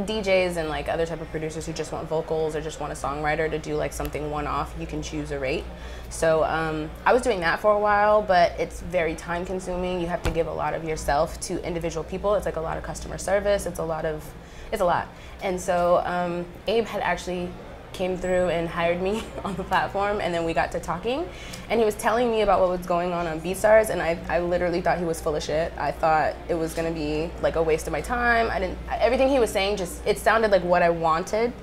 DJs 0.07 0.57
and 0.57 0.69
like 0.69 0.87
other 0.87 1.05
type 1.05 1.21
of 1.21 1.29
producers 1.29 1.65
who 1.65 1.73
just 1.73 1.91
want 1.91 2.07
vocals 2.07 2.55
or 2.55 2.61
just 2.61 2.79
want 2.79 2.93
a 2.93 2.95
songwriter 2.95 3.49
to 3.49 3.59
do 3.59 3.75
like 3.75 3.91
something 3.91 4.31
one 4.31 4.47
off. 4.47 4.73
You 4.79 4.87
can 4.87 5.01
choose 5.01 5.31
a 5.31 5.39
rate. 5.39 5.63
So 6.09 6.43
um, 6.45 6.89
I 7.05 7.13
was 7.13 7.21
doing 7.21 7.41
that 7.41 7.59
for 7.59 7.73
a 7.73 7.79
while, 7.79 8.21
but 8.21 8.57
it's 8.59 8.81
very 8.81 9.15
time 9.15 9.45
consuming. 9.45 9.99
You 9.99 10.07
have 10.07 10.23
to 10.23 10.31
give 10.31 10.47
a 10.47 10.53
lot 10.53 10.73
of 10.73 10.83
yourself 10.83 11.39
to 11.41 11.65
individual 11.65 12.03
people. 12.03 12.35
It's 12.35 12.45
like 12.45 12.55
a 12.55 12.61
lot 12.61 12.77
of 12.77 12.83
customer 12.83 13.17
service. 13.17 13.65
It's 13.65 13.79
a 13.79 13.83
lot 13.83 14.05
of, 14.05 14.23
it's 14.71 14.81
a 14.81 14.85
lot. 14.85 15.07
And 15.41 15.59
so 15.59 16.01
um, 16.05 16.45
Abe 16.67 16.85
had 16.85 17.01
actually 17.01 17.49
came 17.93 18.17
through 18.17 18.49
and 18.49 18.67
hired 18.67 19.01
me 19.01 19.23
on 19.43 19.55
the 19.55 19.63
platform 19.63 20.19
and 20.21 20.33
then 20.33 20.43
we 20.43 20.53
got 20.53 20.71
to 20.71 20.79
talking 20.79 21.27
and 21.69 21.79
he 21.79 21.85
was 21.85 21.95
telling 21.95 22.29
me 22.31 22.41
about 22.41 22.59
what 22.59 22.69
was 22.69 22.85
going 22.85 23.13
on 23.13 23.27
on 23.27 23.39
BeatStars 23.39 23.89
and 23.89 24.01
I, 24.01 24.17
I 24.27 24.39
literally 24.39 24.81
thought 24.81 24.97
he 24.99 25.05
was 25.05 25.21
full 25.21 25.35
of 25.35 25.43
shit. 25.43 25.73
I 25.77 25.91
thought 25.91 26.35
it 26.49 26.55
was 26.55 26.73
gonna 26.73 26.91
be 26.91 27.29
like 27.41 27.55
a 27.55 27.63
waste 27.63 27.87
of 27.87 27.93
my 27.93 28.01
time. 28.01 28.49
I 28.49 28.59
didn't 28.59 28.77
everything 28.89 29.29
he 29.29 29.39
was 29.39 29.49
saying 29.51 29.77
just 29.77 30.05
it 30.05 30.17
sounded 30.19 30.51
like 30.51 30.63
what 30.63 30.81
I 30.81 30.89
wanted, 30.89 31.53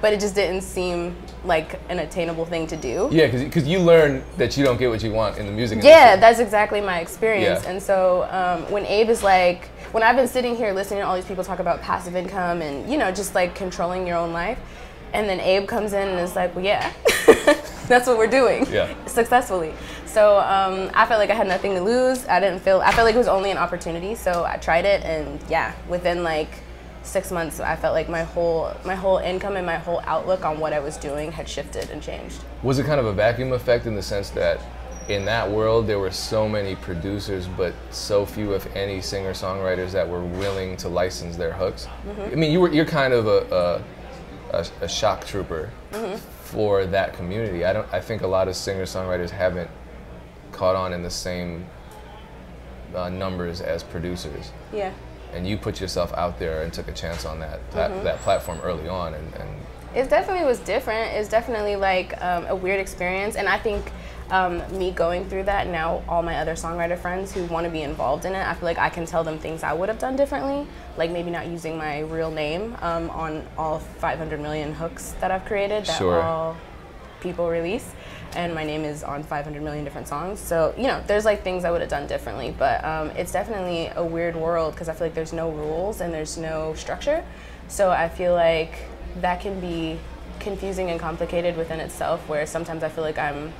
but 0.00 0.12
it 0.12 0.20
just 0.20 0.34
didn't 0.34 0.62
seem 0.62 1.16
like 1.44 1.80
an 1.88 2.00
attainable 2.00 2.44
thing 2.44 2.66
to 2.66 2.76
do. 2.76 3.08
Yeah, 3.10 3.28
because 3.28 3.66
you 3.66 3.78
learn 3.78 4.22
that 4.36 4.56
you 4.56 4.64
don't 4.64 4.76
get 4.76 4.90
what 4.90 5.02
you 5.02 5.12
want 5.12 5.38
in 5.38 5.46
the 5.46 5.52
music 5.52 5.82
Yeah, 5.82 6.12
industry. 6.14 6.20
that's 6.20 6.38
exactly 6.38 6.80
my 6.80 7.00
experience. 7.00 7.62
Yeah. 7.64 7.70
And 7.70 7.82
so 7.82 8.28
um, 8.30 8.70
when 8.70 8.84
Abe 8.86 9.08
is 9.08 9.22
like, 9.22 9.68
when 9.92 10.02
I've 10.02 10.16
been 10.16 10.28
sitting 10.28 10.54
here 10.54 10.72
listening 10.72 11.00
to 11.00 11.06
all 11.06 11.14
these 11.16 11.24
people 11.24 11.44
talk 11.44 11.60
about 11.60 11.80
passive 11.80 12.14
income 12.14 12.60
and, 12.60 12.90
you 12.90 12.98
know, 12.98 13.10
just 13.10 13.34
like 13.34 13.54
controlling 13.54 14.06
your 14.06 14.16
own 14.18 14.32
life, 14.32 14.58
and 15.12 15.28
then 15.28 15.40
Abe 15.40 15.66
comes 15.68 15.92
in 15.92 16.08
and 16.08 16.20
is 16.20 16.36
like, 16.36 16.54
well, 16.54 16.64
yeah, 16.64 16.92
that's 17.88 18.06
what 18.06 18.18
we're 18.18 18.26
doing 18.26 18.66
Yeah. 18.70 18.92
successfully. 19.06 19.72
So 20.06 20.38
um, 20.38 20.90
I 20.94 21.06
felt 21.06 21.18
like 21.20 21.30
I 21.30 21.34
had 21.34 21.46
nothing 21.46 21.74
to 21.74 21.80
lose. 21.82 22.26
I 22.26 22.40
didn't 22.40 22.60
feel, 22.60 22.80
I 22.80 22.92
felt 22.92 23.04
like 23.06 23.14
it 23.14 23.18
was 23.18 23.28
only 23.28 23.50
an 23.50 23.58
opportunity. 23.58 24.14
So 24.14 24.44
I 24.44 24.56
tried 24.56 24.84
it 24.84 25.02
and 25.04 25.40
yeah, 25.48 25.74
within 25.88 26.22
like 26.22 26.48
six 27.02 27.30
months, 27.30 27.60
I 27.60 27.76
felt 27.76 27.94
like 27.94 28.08
my 28.08 28.24
whole, 28.24 28.72
my 28.84 28.94
whole 28.94 29.18
income 29.18 29.56
and 29.56 29.64
my 29.66 29.76
whole 29.76 30.00
outlook 30.06 30.44
on 30.44 30.58
what 30.58 30.72
I 30.72 30.80
was 30.80 30.96
doing 30.96 31.32
had 31.32 31.48
shifted 31.48 31.90
and 31.90 32.02
changed. 32.02 32.42
Was 32.62 32.78
it 32.78 32.86
kind 32.86 32.98
of 32.98 33.06
a 33.06 33.12
vacuum 33.12 33.52
effect 33.52 33.86
in 33.86 33.94
the 33.94 34.02
sense 34.02 34.30
that 34.30 34.60
in 35.08 35.24
that 35.24 35.48
world 35.48 35.86
there 35.86 36.00
were 36.00 36.10
so 36.10 36.48
many 36.48 36.74
producers, 36.74 37.46
but 37.46 37.72
so 37.90 38.26
few, 38.26 38.54
if 38.54 38.74
any, 38.74 39.00
singer 39.00 39.32
songwriters 39.34 39.92
that 39.92 40.08
were 40.08 40.24
willing 40.24 40.76
to 40.78 40.88
license 40.88 41.36
their 41.36 41.52
hooks? 41.52 41.86
I 42.24 42.34
mean, 42.34 42.50
you 42.50 42.58
were 42.60 42.72
you're 42.72 42.84
kind 42.84 43.12
of 43.12 43.28
a 43.28 43.38
a, 43.54 43.82
a, 44.56 44.84
a 44.84 44.88
shock 44.88 45.24
trooper 45.24 45.70
for 46.44 46.86
that 46.86 47.14
community. 47.14 47.64
I 47.64 47.72
don't. 47.72 47.92
I 47.92 48.00
think 48.00 48.22
a 48.22 48.26
lot 48.26 48.48
of 48.48 48.56
singer 48.56 48.84
songwriters 48.84 49.30
haven't 49.30 49.70
caught 50.52 50.76
on 50.76 50.92
in 50.92 51.02
the 51.02 51.10
same 51.10 51.66
uh, 52.94 53.08
numbers 53.08 53.60
as 53.60 53.82
producers. 53.82 54.52
Yeah. 54.72 54.92
And 55.32 55.46
you 55.46 55.56
put 55.56 55.80
yourself 55.80 56.12
out 56.14 56.38
there 56.38 56.62
and 56.62 56.72
took 56.72 56.88
a 56.88 56.92
chance 56.92 57.24
on 57.24 57.40
that 57.40 57.60
that, 57.72 58.04
that 58.04 58.18
platform 58.20 58.58
early 58.62 58.88
on, 58.88 59.14
and, 59.14 59.34
and 59.34 59.48
It 59.94 60.08
definitely 60.08 60.46
was 60.46 60.60
different. 60.60 61.12
It's 61.14 61.28
definitely 61.28 61.76
like 61.76 62.20
um, 62.22 62.46
a 62.46 62.54
weird 62.54 62.80
experience, 62.80 63.36
and 63.36 63.48
I 63.48 63.58
think 63.58 63.90
um, 64.30 64.62
me 64.76 64.90
going 64.90 65.28
through 65.28 65.44
that 65.44 65.68
now, 65.68 66.02
all 66.08 66.22
my 66.22 66.36
other 66.36 66.54
songwriter 66.54 66.98
friends 66.98 67.32
who 67.32 67.44
want 67.44 67.64
to 67.64 67.70
be 67.70 67.82
involved 67.82 68.24
in 68.24 68.34
it, 68.34 68.44
I 68.46 68.54
feel 68.54 68.64
like 68.66 68.78
I 68.78 68.88
can 68.90 69.06
tell 69.06 69.22
them 69.22 69.38
things 69.38 69.62
I 69.62 69.72
would 69.72 69.88
have 69.88 69.98
done 69.98 70.16
differently, 70.16 70.66
like 70.96 71.10
maybe 71.10 71.30
not 71.30 71.46
using 71.46 71.76
my 71.78 72.00
real 72.00 72.30
name 72.30 72.76
um, 72.82 73.08
on 73.10 73.46
all 73.56 73.78
500 73.78 74.40
million 74.40 74.72
hooks 74.74 75.14
that 75.20 75.30
I've 75.30 75.44
created 75.44 75.86
that 75.86 75.98
Sure. 75.98 76.20
all 76.20 76.56
people 77.20 77.48
release, 77.48 77.92
and 78.34 78.54
my 78.54 78.64
name 78.64 78.84
is 78.84 79.02
on 79.04 79.22
500 79.22 79.62
million 79.62 79.84
different 79.84 80.08
songs. 80.08 80.40
So 80.40 80.74
you 80.76 80.88
know, 80.88 81.02
there's 81.06 81.24
like 81.24 81.44
things 81.44 81.64
I 81.64 81.70
would 81.70 81.80
have 81.80 81.90
done 81.90 82.06
differently, 82.06 82.54
but 82.58 82.84
um, 82.84 83.10
it's 83.10 83.32
definitely 83.32 83.90
a 83.94 84.04
weird 84.04 84.34
world 84.36 84.74
because 84.74 84.88
I 84.88 84.92
feel 84.92 85.06
like 85.06 85.14
there's 85.14 85.32
no 85.32 85.50
rules 85.50 86.00
and 86.00 86.12
there's 86.12 86.36
no 86.36 86.74
structure. 86.74 87.24
So 87.68 87.90
I 87.90 88.08
feel 88.08 88.34
like 88.34 88.74
that 89.20 89.40
can 89.40 89.60
be 89.60 89.98
confusing 90.40 90.90
and 90.90 91.00
complicated 91.00 91.56
within 91.56 91.80
itself. 91.80 92.28
Where 92.28 92.44
sometimes 92.44 92.82
I 92.82 92.88
feel 92.88 93.04
like 93.04 93.18
I'm 93.18 93.52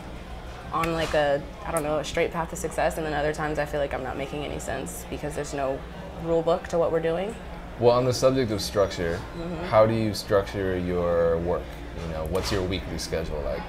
on 0.73 0.93
like 0.93 1.15
a 1.15 1.43
I 1.65 1.71
don't 1.73 1.83
know 1.83 1.99
a 1.99 2.05
straight 2.05 2.33
path 2.33 2.51
to 2.51 2.57
success, 2.57 2.97
and 2.97 3.07
then 3.07 3.13
other 3.15 3.33
times 3.33 3.59
I 3.59 3.65
feel 3.67 3.81
like 3.81 3.95
I'm 3.95 4.03
not 4.03 4.17
making 4.17 4.45
any 4.45 4.59
sense 4.59 5.05
because 5.11 5.35
there's 5.35 5.55
no 5.55 5.79
rule 6.25 6.43
book 6.43 6.69
to 6.69 6.79
what 6.79 6.93
we're 6.93 7.01
doing. 7.01 7.35
Well, 7.79 7.95
on 7.97 8.05
the 8.05 8.13
subject 8.15 8.51
of 8.51 8.61
structure, 8.63 9.21
Mm-hmm. 9.39 9.65
how 9.67 9.85
do 9.87 9.95
you 9.95 10.15
structure 10.15 10.79
your 10.79 11.39
work? 11.39 11.63
You 12.03 12.13
know, 12.13 12.27
what's 12.31 12.51
your 12.53 12.63
weekly 12.63 12.99
schedule 12.99 13.41
like? 13.43 13.63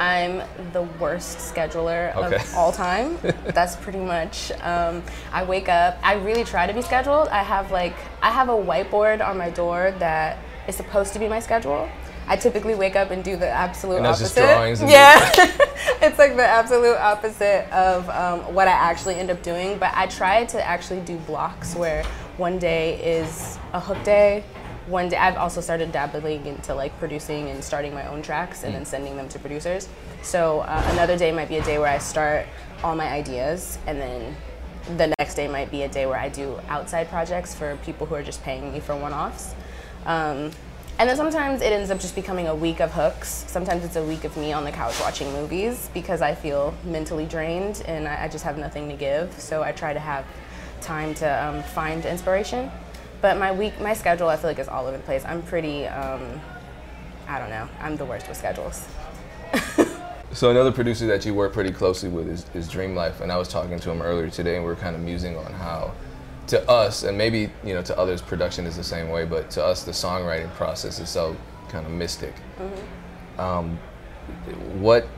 I'm 0.00 0.42
the 0.72 0.82
worst 0.98 1.38
scheduler 1.38 2.14
Okay. 2.16 2.36
of 2.36 2.54
all 2.56 2.72
time. 2.72 3.16
That's 3.54 3.76
pretty 3.76 4.00
much. 4.00 4.50
Um, 4.60 5.02
I 5.32 5.44
wake 5.44 5.68
up. 5.68 5.98
I 6.02 6.14
really 6.14 6.44
try 6.44 6.66
to 6.66 6.74
be 6.74 6.82
scheduled. 6.82 7.28
I 7.28 7.42
have 7.42 7.70
like 7.70 7.94
I 8.22 8.30
have 8.30 8.48
a 8.48 8.52
whiteboard 8.56 9.26
on 9.26 9.38
my 9.38 9.50
door 9.50 9.94
that 10.00 10.38
is 10.66 10.74
supposed 10.76 11.12
to 11.12 11.18
be 11.18 11.28
my 11.28 11.38
schedule. 11.40 11.88
I 12.26 12.36
typically 12.36 12.74
wake 12.74 12.96
up 12.96 13.10
and 13.10 13.22
do 13.22 13.36
the 13.36 13.48
absolute 13.48 13.98
And 13.98 14.06
opposite. 14.06 14.88
yeah, 14.88 15.18
it's 16.02 16.18
like 16.18 16.36
the 16.36 16.46
absolute 16.46 16.96
opposite 16.96 17.70
of 17.72 18.08
um, 18.10 18.54
what 18.54 18.68
I 18.68 18.72
actually 18.72 19.16
end 19.16 19.30
up 19.30 19.42
doing. 19.42 19.78
But 19.78 19.92
I 19.94 20.06
try 20.06 20.44
to 20.46 20.66
actually 20.66 21.00
do 21.00 21.16
blocks 21.18 21.74
where 21.74 22.04
one 22.36 22.58
day 22.58 23.00
is 23.18 23.58
a 23.72 23.80
hook 23.80 24.02
day. 24.04 24.44
One 24.86 25.08
day, 25.08 25.16
I've 25.16 25.36
also 25.36 25.62
started 25.62 25.92
dabbling 25.92 26.44
into 26.44 26.74
like 26.74 26.98
producing 26.98 27.48
and 27.48 27.64
starting 27.64 27.94
my 27.94 28.06
own 28.06 28.20
tracks 28.20 28.64
and 28.64 28.74
then 28.74 28.84
sending 28.84 29.16
them 29.16 29.28
to 29.30 29.38
producers. 29.38 29.88
So 30.22 30.60
uh, 30.60 30.88
another 30.92 31.16
day 31.16 31.32
might 31.32 31.48
be 31.48 31.56
a 31.56 31.64
day 31.64 31.78
where 31.78 31.88
I 31.88 31.98
start 31.98 32.46
all 32.82 32.94
my 32.94 33.08
ideas, 33.08 33.78
and 33.86 33.98
then 33.98 34.36
the 34.98 35.14
next 35.18 35.36
day 35.36 35.48
might 35.48 35.70
be 35.70 35.82
a 35.84 35.88
day 35.88 36.04
where 36.04 36.18
I 36.18 36.28
do 36.28 36.60
outside 36.68 37.08
projects 37.08 37.54
for 37.54 37.76
people 37.76 38.06
who 38.06 38.14
are 38.14 38.22
just 38.22 38.42
paying 38.42 38.72
me 38.74 38.80
for 38.80 38.94
one-offs. 38.94 39.54
Um, 40.04 40.50
and 40.98 41.08
then 41.08 41.16
sometimes 41.16 41.60
it 41.60 41.72
ends 41.72 41.90
up 41.90 41.98
just 41.98 42.14
becoming 42.14 42.46
a 42.46 42.54
week 42.54 42.80
of 42.80 42.92
hooks. 42.92 43.44
Sometimes 43.48 43.84
it's 43.84 43.96
a 43.96 44.04
week 44.04 44.24
of 44.24 44.36
me 44.36 44.52
on 44.52 44.64
the 44.64 44.70
couch 44.70 44.98
watching 45.00 45.32
movies 45.32 45.90
because 45.92 46.22
I 46.22 46.34
feel 46.34 46.74
mentally 46.84 47.26
drained 47.26 47.82
and 47.86 48.06
I, 48.06 48.28
just 48.28 48.44
have 48.44 48.58
nothing 48.58 48.88
to 48.88 48.94
give. 48.94 49.32
So 49.38 49.62
I 49.62 49.72
try 49.72 49.92
to 49.92 50.00
have 50.00 50.24
time 50.80 51.14
to 51.14 51.44
um, 51.44 51.62
find 51.62 52.04
inspiration. 52.04 52.70
But 53.20 53.38
my 53.38 53.50
week, 53.50 53.80
my 53.80 53.94
schedule, 53.94 54.28
I 54.28 54.36
feel 54.36 54.50
like 54.50 54.58
is 54.58 54.68
all 54.68 54.86
over 54.86 54.96
the 54.96 55.02
place. 55.02 55.24
I'm 55.24 55.42
pretty, 55.42 55.86
um, 55.86 56.40
I 57.26 57.38
don't 57.38 57.50
know. 57.50 57.68
I'm 57.80 57.96
the 57.96 58.04
worst 58.04 58.28
with 58.28 58.36
schedules. 58.36 58.86
So 60.34 60.50
another 60.50 60.72
producer 60.72 61.06
that 61.06 61.24
you 61.24 61.32
work 61.32 61.52
pretty 61.52 61.70
closely 61.70 62.08
with 62.08 62.28
is, 62.28 62.44
is 62.54 62.68
Dream 62.68 62.96
Life, 62.96 63.20
and 63.20 63.30
I 63.30 63.36
was 63.36 63.46
talking 63.46 63.78
to 63.78 63.90
him 63.92 64.02
earlier 64.02 64.28
today, 64.28 64.56
and 64.56 64.64
we 64.64 64.72
are 64.72 64.74
kind 64.74 64.96
of 64.96 65.02
musing 65.02 65.36
on 65.36 65.52
how, 65.52 65.94
to 66.48 66.68
us, 66.68 67.02
and 67.04 67.16
maybe 67.16 67.50
you 67.64 67.74
know 67.74 67.82
to 67.82 67.98
others, 67.98 68.20
production 68.20 68.66
is 68.66 68.76
the 68.76 68.84
same 68.84 69.08
way, 69.08 69.24
but 69.24 69.50
to 69.52 69.64
us, 69.64 69.84
the 69.84 69.92
songwriting 69.92 70.52
process 70.54 71.00
is 71.00 71.08
so 71.08 71.36
kind 71.68 71.86
of 71.86 71.92
mystic. 71.92 72.34
Um, 73.38 73.78
what 74.74 75.08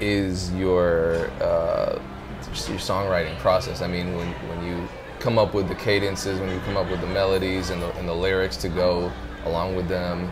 is 0.00 0.52
your 0.52 1.30
uh, 1.40 2.00
your 2.68 2.78
songwriting 2.78 3.36
process? 3.38 3.82
I 3.82 3.86
mean, 3.86 4.14
when 4.14 4.28
when 4.48 4.66
you 4.66 4.88
come 5.20 5.38
up 5.38 5.54
with 5.54 5.68
the 5.68 5.74
cadences, 5.74 6.40
when 6.40 6.50
you 6.50 6.60
come 6.60 6.76
up 6.76 6.90
with 6.90 7.00
the 7.00 7.06
melodies 7.06 7.70
and 7.70 7.82
the, 7.82 7.92
and 7.98 8.08
the 8.08 8.14
lyrics 8.14 8.56
to 8.58 8.68
go 8.68 9.10
along 9.44 9.74
with 9.74 9.88
them, 9.88 10.30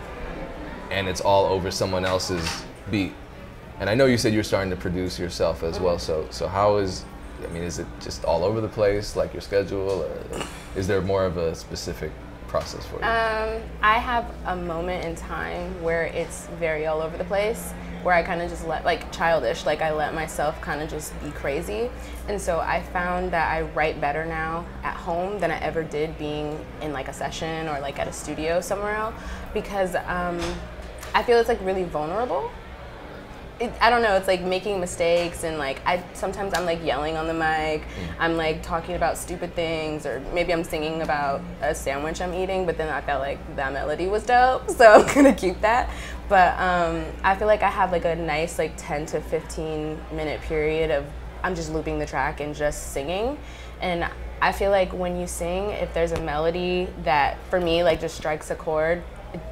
and 0.91 1.07
it's 1.07 1.21
all 1.21 1.45
over 1.45 1.71
someone 1.71 2.05
else's 2.05 2.63
beat. 2.89 3.13
And 3.79 3.89
I 3.89 3.95
know 3.95 4.05
you 4.05 4.17
said 4.17 4.33
you're 4.33 4.43
starting 4.43 4.71
to 4.71 4.77
produce 4.77 5.19
yourself 5.19 5.63
as 5.63 5.79
well. 5.79 5.99
So 5.99 6.27
so 6.29 6.47
how 6.47 6.77
is 6.77 7.03
I 7.43 7.47
mean, 7.47 7.63
is 7.63 7.79
it 7.79 7.87
just 8.01 8.25
all 8.25 8.43
over 8.43 8.61
the 8.61 8.67
place, 8.67 9.15
like 9.15 9.33
your 9.33 9.41
schedule, 9.41 10.03
or 10.03 10.41
is 10.75 10.87
there 10.87 11.01
more 11.01 11.25
of 11.25 11.37
a 11.37 11.55
specific 11.55 12.11
process 12.47 12.85
for 12.85 12.95
you? 12.95 13.03
Um, 13.03 13.61
I 13.81 13.99
have 13.99 14.31
a 14.45 14.55
moment 14.55 15.05
in 15.05 15.15
time 15.15 15.81
where 15.83 16.05
it's 16.05 16.47
very 16.59 16.87
all 16.87 17.01
over 17.01 17.17
the 17.17 17.25
place, 17.25 17.73
where 18.03 18.15
I 18.15 18.23
kind 18.23 18.41
of 18.41 18.49
just 18.49 18.65
let, 18.65 18.85
like 18.85 19.11
childish, 19.11 19.65
like 19.65 19.81
I 19.81 19.91
let 19.91 20.13
myself 20.13 20.59
kind 20.61 20.81
of 20.81 20.89
just 20.89 21.13
be 21.23 21.31
crazy. 21.31 21.89
And 22.27 22.41
so 22.41 22.59
I 22.59 22.81
found 22.81 23.31
that 23.31 23.51
I 23.51 23.61
write 23.61 24.01
better 24.01 24.25
now 24.25 24.65
at 24.83 24.95
home 24.95 25.39
than 25.39 25.51
I 25.51 25.59
ever 25.59 25.83
did 25.83 26.17
being 26.17 26.63
in 26.81 26.93
like 26.93 27.07
a 27.07 27.13
session 27.13 27.67
or 27.67 27.79
like 27.79 27.99
at 27.99 28.07
a 28.07 28.13
studio 28.13 28.61
somewhere 28.61 28.95
else 28.95 29.15
because 29.53 29.95
um, 29.95 30.39
I 31.13 31.23
feel 31.23 31.39
it's 31.39 31.49
like 31.49 31.61
really 31.61 31.83
vulnerable 31.83 32.51
it, 33.59 33.73
I 33.81 33.89
don't 33.89 34.01
know. 34.01 34.15
It's 34.15 34.27
like 34.27 34.41
making 34.41 34.79
mistakes 34.79 35.43
and 35.43 35.57
like 35.57 35.81
I 35.85 36.03
sometimes 36.13 36.53
I'm 36.53 36.65
like 36.65 36.83
yelling 36.83 37.17
on 37.17 37.27
the 37.27 37.33
mic. 37.33 37.83
I'm 38.19 38.37
like 38.37 38.61
talking 38.61 38.95
about 38.95 39.17
stupid 39.17 39.55
things 39.55 40.05
or 40.05 40.19
maybe 40.33 40.53
I'm 40.53 40.63
singing 40.63 41.01
about 41.01 41.41
a 41.61 41.73
sandwich 41.73 42.21
I'm 42.21 42.33
eating. 42.33 42.65
But 42.65 42.77
then 42.77 42.89
I 42.89 43.01
felt 43.01 43.21
like 43.21 43.55
that 43.55 43.73
melody 43.73 44.07
was 44.07 44.25
dope, 44.25 44.69
so 44.69 44.85
I'm 44.85 45.13
gonna 45.13 45.33
keep 45.33 45.59
that. 45.61 45.89
But 46.29 46.57
um, 46.59 47.05
I 47.23 47.35
feel 47.35 47.47
like 47.47 47.63
I 47.63 47.69
have 47.69 47.91
like 47.91 48.05
a 48.05 48.15
nice 48.15 48.57
like 48.59 48.73
10 48.77 49.05
to 49.07 49.21
15 49.21 49.99
minute 50.11 50.41
period 50.41 50.91
of 50.91 51.05
I'm 51.43 51.55
just 51.55 51.71
looping 51.71 51.99
the 51.99 52.05
track 52.05 52.39
and 52.39 52.55
just 52.55 52.93
singing, 52.93 53.37
and 53.81 54.09
I 54.41 54.51
feel 54.51 54.69
like 54.69 54.91
when 54.91 55.19
you 55.19 55.27
sing, 55.27 55.69
if 55.71 55.93
there's 55.93 56.11
a 56.11 56.21
melody 56.21 56.87
that 57.03 57.37
for 57.49 57.59
me 57.59 57.83
like 57.83 57.99
just 58.01 58.15
strikes 58.15 58.51
a 58.51 58.55
chord 58.55 59.03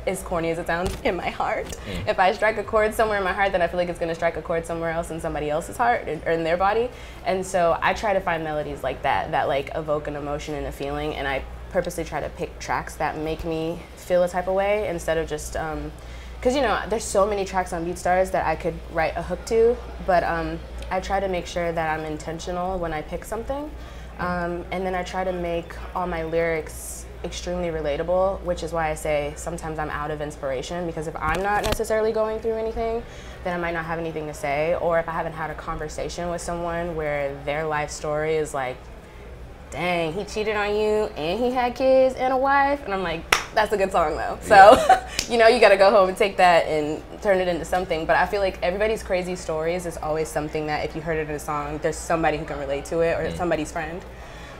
as 0.08 0.22
corny 0.22 0.50
as 0.50 0.60
it 0.60 0.68
sounds, 0.68 0.96
in 1.04 1.15
my 1.15 1.30
heart. 1.30 1.77
If 2.08 2.20
I 2.20 2.32
strike 2.32 2.58
a 2.58 2.63
chord 2.63 2.94
somewhere 2.94 3.18
in 3.18 3.24
my 3.24 3.34
heart, 3.34 3.51
then 3.51 3.62
I 3.62 3.68
feel 3.68 3.77
like 3.77 3.89
it's 3.89 4.00
going 4.00 4.10
to 4.10 4.15
strike 4.15 4.38
a 4.38 4.42
chord 4.42 4.65
somewhere 4.65 4.92
else 4.92 5.12
in 5.12 5.20
somebody 5.20 5.50
else's 5.50 5.77
heart 5.77 6.08
or 6.08 6.32
in 6.32 6.44
their 6.44 6.58
body. 6.58 6.89
And 7.25 7.46
so 7.46 7.77
I 7.82 7.94
try 7.94 8.13
to 8.13 8.20
find 8.20 8.44
melodies 8.44 8.84
like 8.84 9.01
that 9.04 9.32
that 9.32 9.48
like 9.48 9.72
evoke 9.75 10.08
an 10.08 10.15
emotion 10.15 10.56
and 10.56 10.68
a 10.68 10.72
feeling, 10.72 11.15
and 11.15 11.27
I 11.27 11.44
purposely 11.70 12.04
try 12.04 12.22
to 12.22 12.30
pick 12.30 12.58
tracks 12.60 12.96
that 12.96 13.18
make 13.18 13.44
me 13.44 13.80
feel 13.98 14.24
a 14.24 14.30
type 14.30 14.48
of 14.48 14.54
way 14.54 14.88
instead 14.88 15.18
of 15.18 15.27
just. 15.27 15.56
Um, 15.56 15.92
because 16.36 16.56
you 16.56 16.62
know 16.62 16.80
there's 16.89 17.04
so 17.04 17.25
many 17.25 17.44
tracks 17.44 17.74
on 17.74 17.84
BeatStars 17.88 18.30
that 18.32 18.46
I 18.46 18.56
could 18.56 18.75
write 18.92 19.13
a 19.15 19.24
hook 19.24 19.44
to, 19.46 19.75
but 20.06 20.24
um, 20.24 20.60
I 20.92 21.00
try 21.00 21.20
to 21.20 21.27
make 21.27 21.48
sure 21.48 21.72
that 21.72 21.98
I'm 22.00 22.06
intentional 22.06 22.77
when 22.77 22.94
I 22.94 23.01
pick 23.01 23.25
something, 23.25 23.72
um, 24.20 24.63
and 24.70 24.86
then 24.86 24.94
I 24.94 25.01
try 25.01 25.24
to 25.24 25.32
make 25.32 25.74
all 25.96 26.06
my 26.06 26.24
lyrics 26.24 27.08
extremely 27.25 27.67
relatable, 27.67 28.41
which 28.41 28.63
is 28.63 28.72
why 28.72 28.89
I 28.89 28.94
say 28.94 29.34
sometimes 29.36 29.79
I'm 29.79 29.89
out 29.89 30.12
of 30.12 30.22
inspiration 30.22 30.86
because 30.86 31.08
if 31.08 31.15
I'm 31.17 31.41
not 31.44 31.63
necessarily 31.63 32.12
going 32.12 32.39
through 32.39 32.53
anything, 32.53 33.03
then 33.44 33.53
I 33.53 33.62
might 33.62 33.74
not 33.74 33.86
have 33.86 34.00
anything 34.00 34.27
to 34.27 34.34
say, 34.34 34.75
or 34.75 35.00
if 35.00 35.10
I 35.10 35.12
haven't 35.12 35.34
had 35.34 35.50
a 35.50 35.55
conversation 35.55 36.29
with 36.29 36.41
someone 36.41 36.96
where 36.96 37.36
their 37.44 37.65
life 37.65 37.89
story 37.89 38.36
is 38.36 38.53
like 38.53 38.77
dang, 39.75 40.13
he 40.13 40.24
cheated 40.24 40.55
on 40.55 40.70
you 40.75 41.05
and 41.17 41.39
he 41.39 41.51
had 41.51 41.75
kids 41.75 42.15
and 42.15 42.34
a 42.34 42.38
wife. 42.38 42.84
And 42.86 42.94
I'm 42.94 43.03
like, 43.03 43.29
that's 43.53 43.72
a 43.74 43.77
good 43.77 43.91
song 43.91 44.15
though. 44.15 44.38
So, 44.41 45.00
you 45.29 45.38
know, 45.38 45.48
you 45.48 45.60
gotta 45.60 45.77
go 45.77 45.91
home 45.91 46.10
and 46.10 46.17
take 46.17 46.38
that 46.38 46.65
and 46.65 47.01
turn 47.22 47.39
it 47.39 47.48
into 47.48 47.65
something. 47.65 48.05
But 48.05 48.15
I 48.15 48.25
feel 48.25 48.41
like 48.41 48.58
everybody's 48.62 49.03
crazy 49.03 49.36
stories 49.36 49.86
is 49.86 49.98
always 49.98 50.27
something 50.27 50.67
that 50.67 50.86
if 50.86 50.96
you 50.96 51.01
heard 51.01 51.17
it 51.17 51.29
in 51.29 51.36
a 51.36 51.39
song, 51.39 51.79
there's 51.79 51.98
somebody 51.98 52.38
who 52.38 52.46
can 52.46 52.60
relate 52.60 52.86
to 52.86 53.00
it 53.01 53.20
or 53.20 53.29
mm. 53.29 53.38
somebody's 53.38 53.72
friend. 53.72 54.03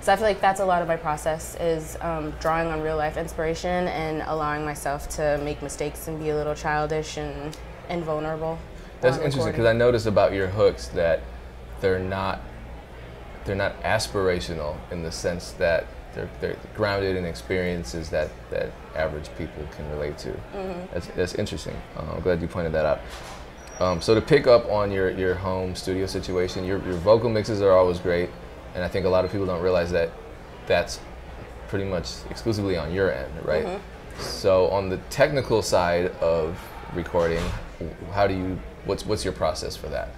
So 0.06 0.14
I 0.14 0.18
feel 0.18 0.28
like 0.28 0.40
that's 0.40 0.60
a 0.60 0.66
lot 0.66 0.84
of 0.84 0.88
my 0.88 0.98
process 0.98 1.56
is 1.60 1.98
um, 2.00 2.30
drawing 2.40 2.68
on 2.68 2.82
real 2.82 2.96
life 2.96 3.18
inspiration 3.18 3.88
and 3.88 4.22
allowing 4.28 4.64
myself 4.64 5.10
to 5.16 5.40
make 5.44 5.64
mistakes 5.64 6.08
and 6.08 6.20
be 6.20 6.30
a 6.30 6.36
little 6.36 6.54
childish 6.54 7.18
and, 7.18 7.58
and 7.90 8.04
vulnerable. 8.04 8.60
That's 9.02 9.18
interesting 9.18 9.52
because 9.52 9.66
I 9.66 9.74
noticed 9.74 10.06
about 10.06 10.32
your 10.34 10.46
hooks 10.46 10.90
that 10.90 11.22
they're 11.82 11.98
not 11.98 12.40
they're 13.46 13.56
not 13.56 13.82
aspirational 13.82 14.76
in 14.92 15.02
the 15.02 15.12
sense 15.12 15.54
that 15.54 15.88
they're, 16.14 16.30
they're 16.40 16.58
grounded 16.76 17.16
in 17.16 17.26
experiences 17.26 18.12
that, 18.12 18.30
that 18.52 18.70
average 18.96 19.30
people 19.40 19.68
can 19.76 19.90
relate 19.90 20.20
to. 20.20 20.40
That's, 20.94 21.08
that's 21.08 21.34
interesting. 21.34 21.76
Uh, 21.98 22.14
I'm 22.14 22.22
glad 22.22 22.44
you 22.44 22.48
pointed 22.48 22.74
that 22.74 22.86
out. 22.86 23.02
Um, 23.80 24.02
so 24.04 24.14
to 24.14 24.22
pick 24.22 24.46
up 24.46 24.70
on 24.70 24.92
your, 24.92 25.10
your 25.10 25.34
home 25.34 25.74
studio 25.76 26.06
situation, 26.06 26.64
your, 26.64 26.78
your 26.86 26.98
vocal 26.98 27.30
mixes 27.30 27.60
are 27.62 27.72
always 27.72 27.98
great, 27.98 28.30
and 28.76 28.84
I 28.84 28.88
think 28.88 29.06
a 29.06 29.10
lot 29.10 29.26
of 29.26 29.32
people 29.32 29.46
don't 29.48 29.62
realize 29.62 29.92
that 29.92 30.12
that's 30.68 31.00
pretty 31.68 31.86
much 31.86 32.10
exclusively 32.30 32.78
on 32.78 32.94
your 32.94 33.12
end, 33.12 33.32
right? 33.44 33.66
So 34.20 34.68
on 34.70 34.90
the 34.90 34.98
technical 35.10 35.62
side 35.62 36.08
of 36.22 36.60
recording, 36.94 37.44
how 38.14 38.28
do 38.28 38.34
you 38.36 38.60
what's 38.86 39.06
what's 39.06 39.24
your 39.24 39.34
process 39.34 39.76
for 39.76 39.88
that? 39.88 40.10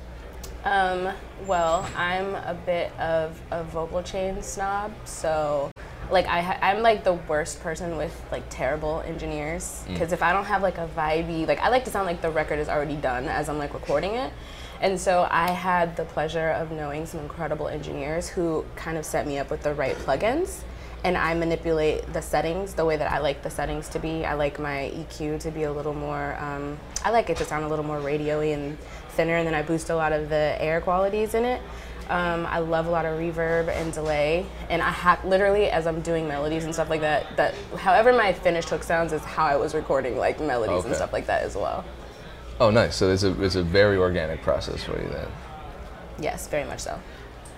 Um, 0.65 1.13
well, 1.45 1.87
I'm 1.95 2.35
a 2.35 2.57
bit 2.65 2.91
of 2.99 3.39
a 3.51 3.63
vocal 3.63 4.03
chain 4.03 4.41
snob, 4.43 4.91
so 5.05 5.71
like 6.11 6.25
I 6.27 6.41
ha- 6.41 6.59
I'm 6.61 6.81
like 6.81 7.03
the 7.03 7.13
worst 7.13 7.61
person 7.61 7.95
with 7.97 8.13
like 8.31 8.43
terrible 8.49 9.01
engineers 9.05 9.83
because 9.87 10.11
if 10.11 10.21
I 10.23 10.33
don't 10.33 10.45
have 10.45 10.61
like 10.61 10.77
a 10.77 10.87
vibey, 10.95 11.47
like 11.47 11.59
I 11.59 11.69
like 11.69 11.85
to 11.85 11.91
sound 11.91 12.05
like 12.07 12.21
the 12.21 12.31
record 12.31 12.59
is 12.59 12.69
already 12.69 12.95
done 12.95 13.25
as 13.25 13.49
I'm 13.49 13.57
like 13.57 13.73
recording 13.73 14.13
it. 14.15 14.33
And 14.81 14.99
so 14.99 15.27
I 15.31 15.51
had 15.51 15.95
the 15.95 16.05
pleasure 16.05 16.49
of 16.49 16.71
knowing 16.71 17.05
some 17.05 17.19
incredible 17.19 17.67
engineers 17.67 18.29
who 18.29 18.65
kind 18.75 18.97
of 18.97 19.05
set 19.05 19.25
me 19.25 19.37
up 19.37 19.49
with 19.49 19.63
the 19.63 19.73
right 19.73 19.95
plugins 19.95 20.61
and 21.03 21.17
I 21.17 21.33
manipulate 21.33 22.11
the 22.13 22.21
settings 22.21 22.73
the 22.73 22.85
way 22.85 22.97
that 22.97 23.11
I 23.11 23.19
like 23.19 23.43
the 23.43 23.49
settings 23.49 23.87
to 23.89 23.99
be. 23.99 24.25
I 24.25 24.33
like 24.33 24.59
my 24.59 24.91
EQ 24.93 25.39
to 25.41 25.51
be 25.51 25.63
a 25.63 25.71
little 25.71 25.93
more, 25.93 26.35
um, 26.39 26.77
I 27.03 27.11
like 27.11 27.29
it 27.29 27.37
to 27.37 27.45
sound 27.45 27.65
a 27.65 27.67
little 27.67 27.85
more 27.85 27.99
radio-y 27.99 28.45
and 28.45 28.77
thinner, 29.09 29.35
and 29.35 29.47
then 29.47 29.53
I 29.53 29.61
boost 29.61 29.89
a 29.89 29.95
lot 29.95 30.11
of 30.11 30.29
the 30.29 30.57
air 30.59 30.81
qualities 30.81 31.33
in 31.33 31.45
it. 31.45 31.61
Um, 32.09 32.45
I 32.45 32.59
love 32.59 32.87
a 32.87 32.89
lot 32.89 33.05
of 33.05 33.19
reverb 33.19 33.67
and 33.67 33.91
delay, 33.93 34.45
and 34.69 34.81
I 34.81 34.91
have 34.91 35.23
literally 35.25 35.69
as 35.69 35.85
I'm 35.85 36.01
doing 36.01 36.27
melodies 36.27 36.63
and 36.63 36.73
stuff 36.73 36.89
like 36.89 37.01
that. 37.01 37.35
That 37.35 37.53
however 37.77 38.13
my 38.13 38.31
finished 38.31 38.69
hook 38.69 38.83
sounds 38.83 39.11
is 39.11 39.21
how 39.23 39.45
I 39.45 39.57
was 39.57 39.75
recording 39.75 40.17
like 40.17 40.39
melodies 40.39 40.85
and 40.85 40.95
stuff 40.95 41.11
like 41.11 41.27
that 41.27 41.43
as 41.43 41.55
well. 41.55 41.83
Oh, 42.59 42.71
nice. 42.71 42.95
So 42.95 43.11
it's 43.11 43.23
a 43.23 43.41
it's 43.43 43.55
a 43.55 43.63
very 43.63 43.97
organic 43.97 44.41
process 44.41 44.83
for 44.83 44.99
you 45.01 45.07
then. 45.09 45.27
Yes, 46.19 46.47
very 46.47 46.65
much 46.65 46.79
so. 46.79 46.99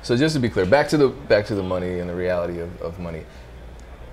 So 0.02 0.16
just 0.18 0.36
to 0.36 0.40
be 0.40 0.50
clear, 0.50 0.66
back 0.66 0.88
to 0.90 0.98
the 0.98 1.10
back 1.10 1.46
to 1.48 1.56
the 1.56 1.64
money 1.64 2.00
and 2.00 2.10
the 2.10 2.16
reality 2.16 2.60
of, 2.60 2.82
of 2.82 3.00
money. 3.00 3.24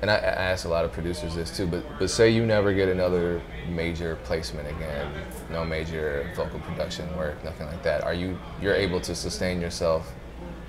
And 0.03 0.11
I, 0.11 0.17
I 0.17 0.19
ask 0.19 0.67
a 0.67 0.69
lot 0.69 0.85
of 0.85 0.93
producers 0.93 1.35
this 1.35 1.57
too, 1.57 1.67
but 1.67 1.85
but 1.99 2.11
say 2.11 2.31
you 2.31 2.45
never 2.47 2.73
get 2.73 2.89
another 2.89 3.41
major 3.69 4.17
placement 4.25 4.69
again, 4.69 5.11
no 5.51 5.65
major 5.65 6.31
vocal 6.37 6.61
production 6.61 7.15
work, 7.17 7.43
nothing 7.43 7.67
like 7.67 7.83
that. 7.83 8.05
Are 8.05 8.15
you 8.15 8.39
you're 8.61 8.75
able 8.75 9.01
to 9.01 9.15
sustain 9.15 9.61
yourself 9.61 10.13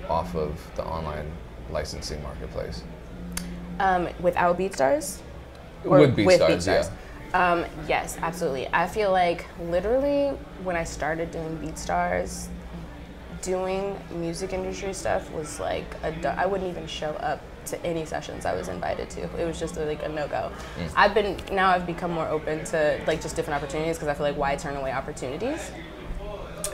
off 0.08 0.34
of 0.34 0.58
the 0.76 0.84
online 0.84 1.30
licensing 1.70 2.22
marketplace? 2.22 2.82
Um, 3.78 4.08
without 4.20 4.58
BeatStars? 4.58 5.20
Or 5.84 6.00
with 6.00 6.16
BeatStars, 6.16 6.66
yeah. 6.66 6.90
Um, 7.34 7.64
yes, 7.86 8.16
absolutely. 8.20 8.68
I 8.72 8.86
feel 8.86 9.10
like 9.10 9.46
literally 9.60 10.28
when 10.62 10.76
I 10.76 10.84
started 10.84 11.30
doing 11.30 11.58
BeatStars, 11.58 12.48
doing 13.42 13.96
music 14.10 14.52
industry 14.52 14.92
stuff 14.92 15.30
was 15.32 15.60
like 15.60 15.84
a, 16.02 16.38
I 16.38 16.46
wouldn't 16.46 16.68
even 16.68 16.86
show 16.86 17.10
up 17.10 17.40
to 17.66 17.86
any 17.86 18.04
sessions 18.04 18.46
I 18.46 18.54
was 18.54 18.68
invited 18.68 19.10
to. 19.10 19.22
It 19.40 19.46
was 19.46 19.58
just 19.58 19.76
like 19.76 20.02
a 20.02 20.08
no 20.08 20.26
go. 20.26 20.50
Mm. 20.78 20.92
I've 20.96 21.14
been 21.14 21.38
now 21.52 21.70
I've 21.70 21.86
become 21.86 22.10
more 22.10 22.26
open 22.28 22.64
to 22.66 23.00
like 23.06 23.20
just 23.20 23.36
different 23.36 23.62
opportunities 23.62 23.96
because 23.96 24.08
I 24.08 24.14
feel 24.14 24.26
like 24.26 24.36
why 24.36 24.56
turn 24.56 24.76
away 24.76 24.92
opportunities. 24.92 25.70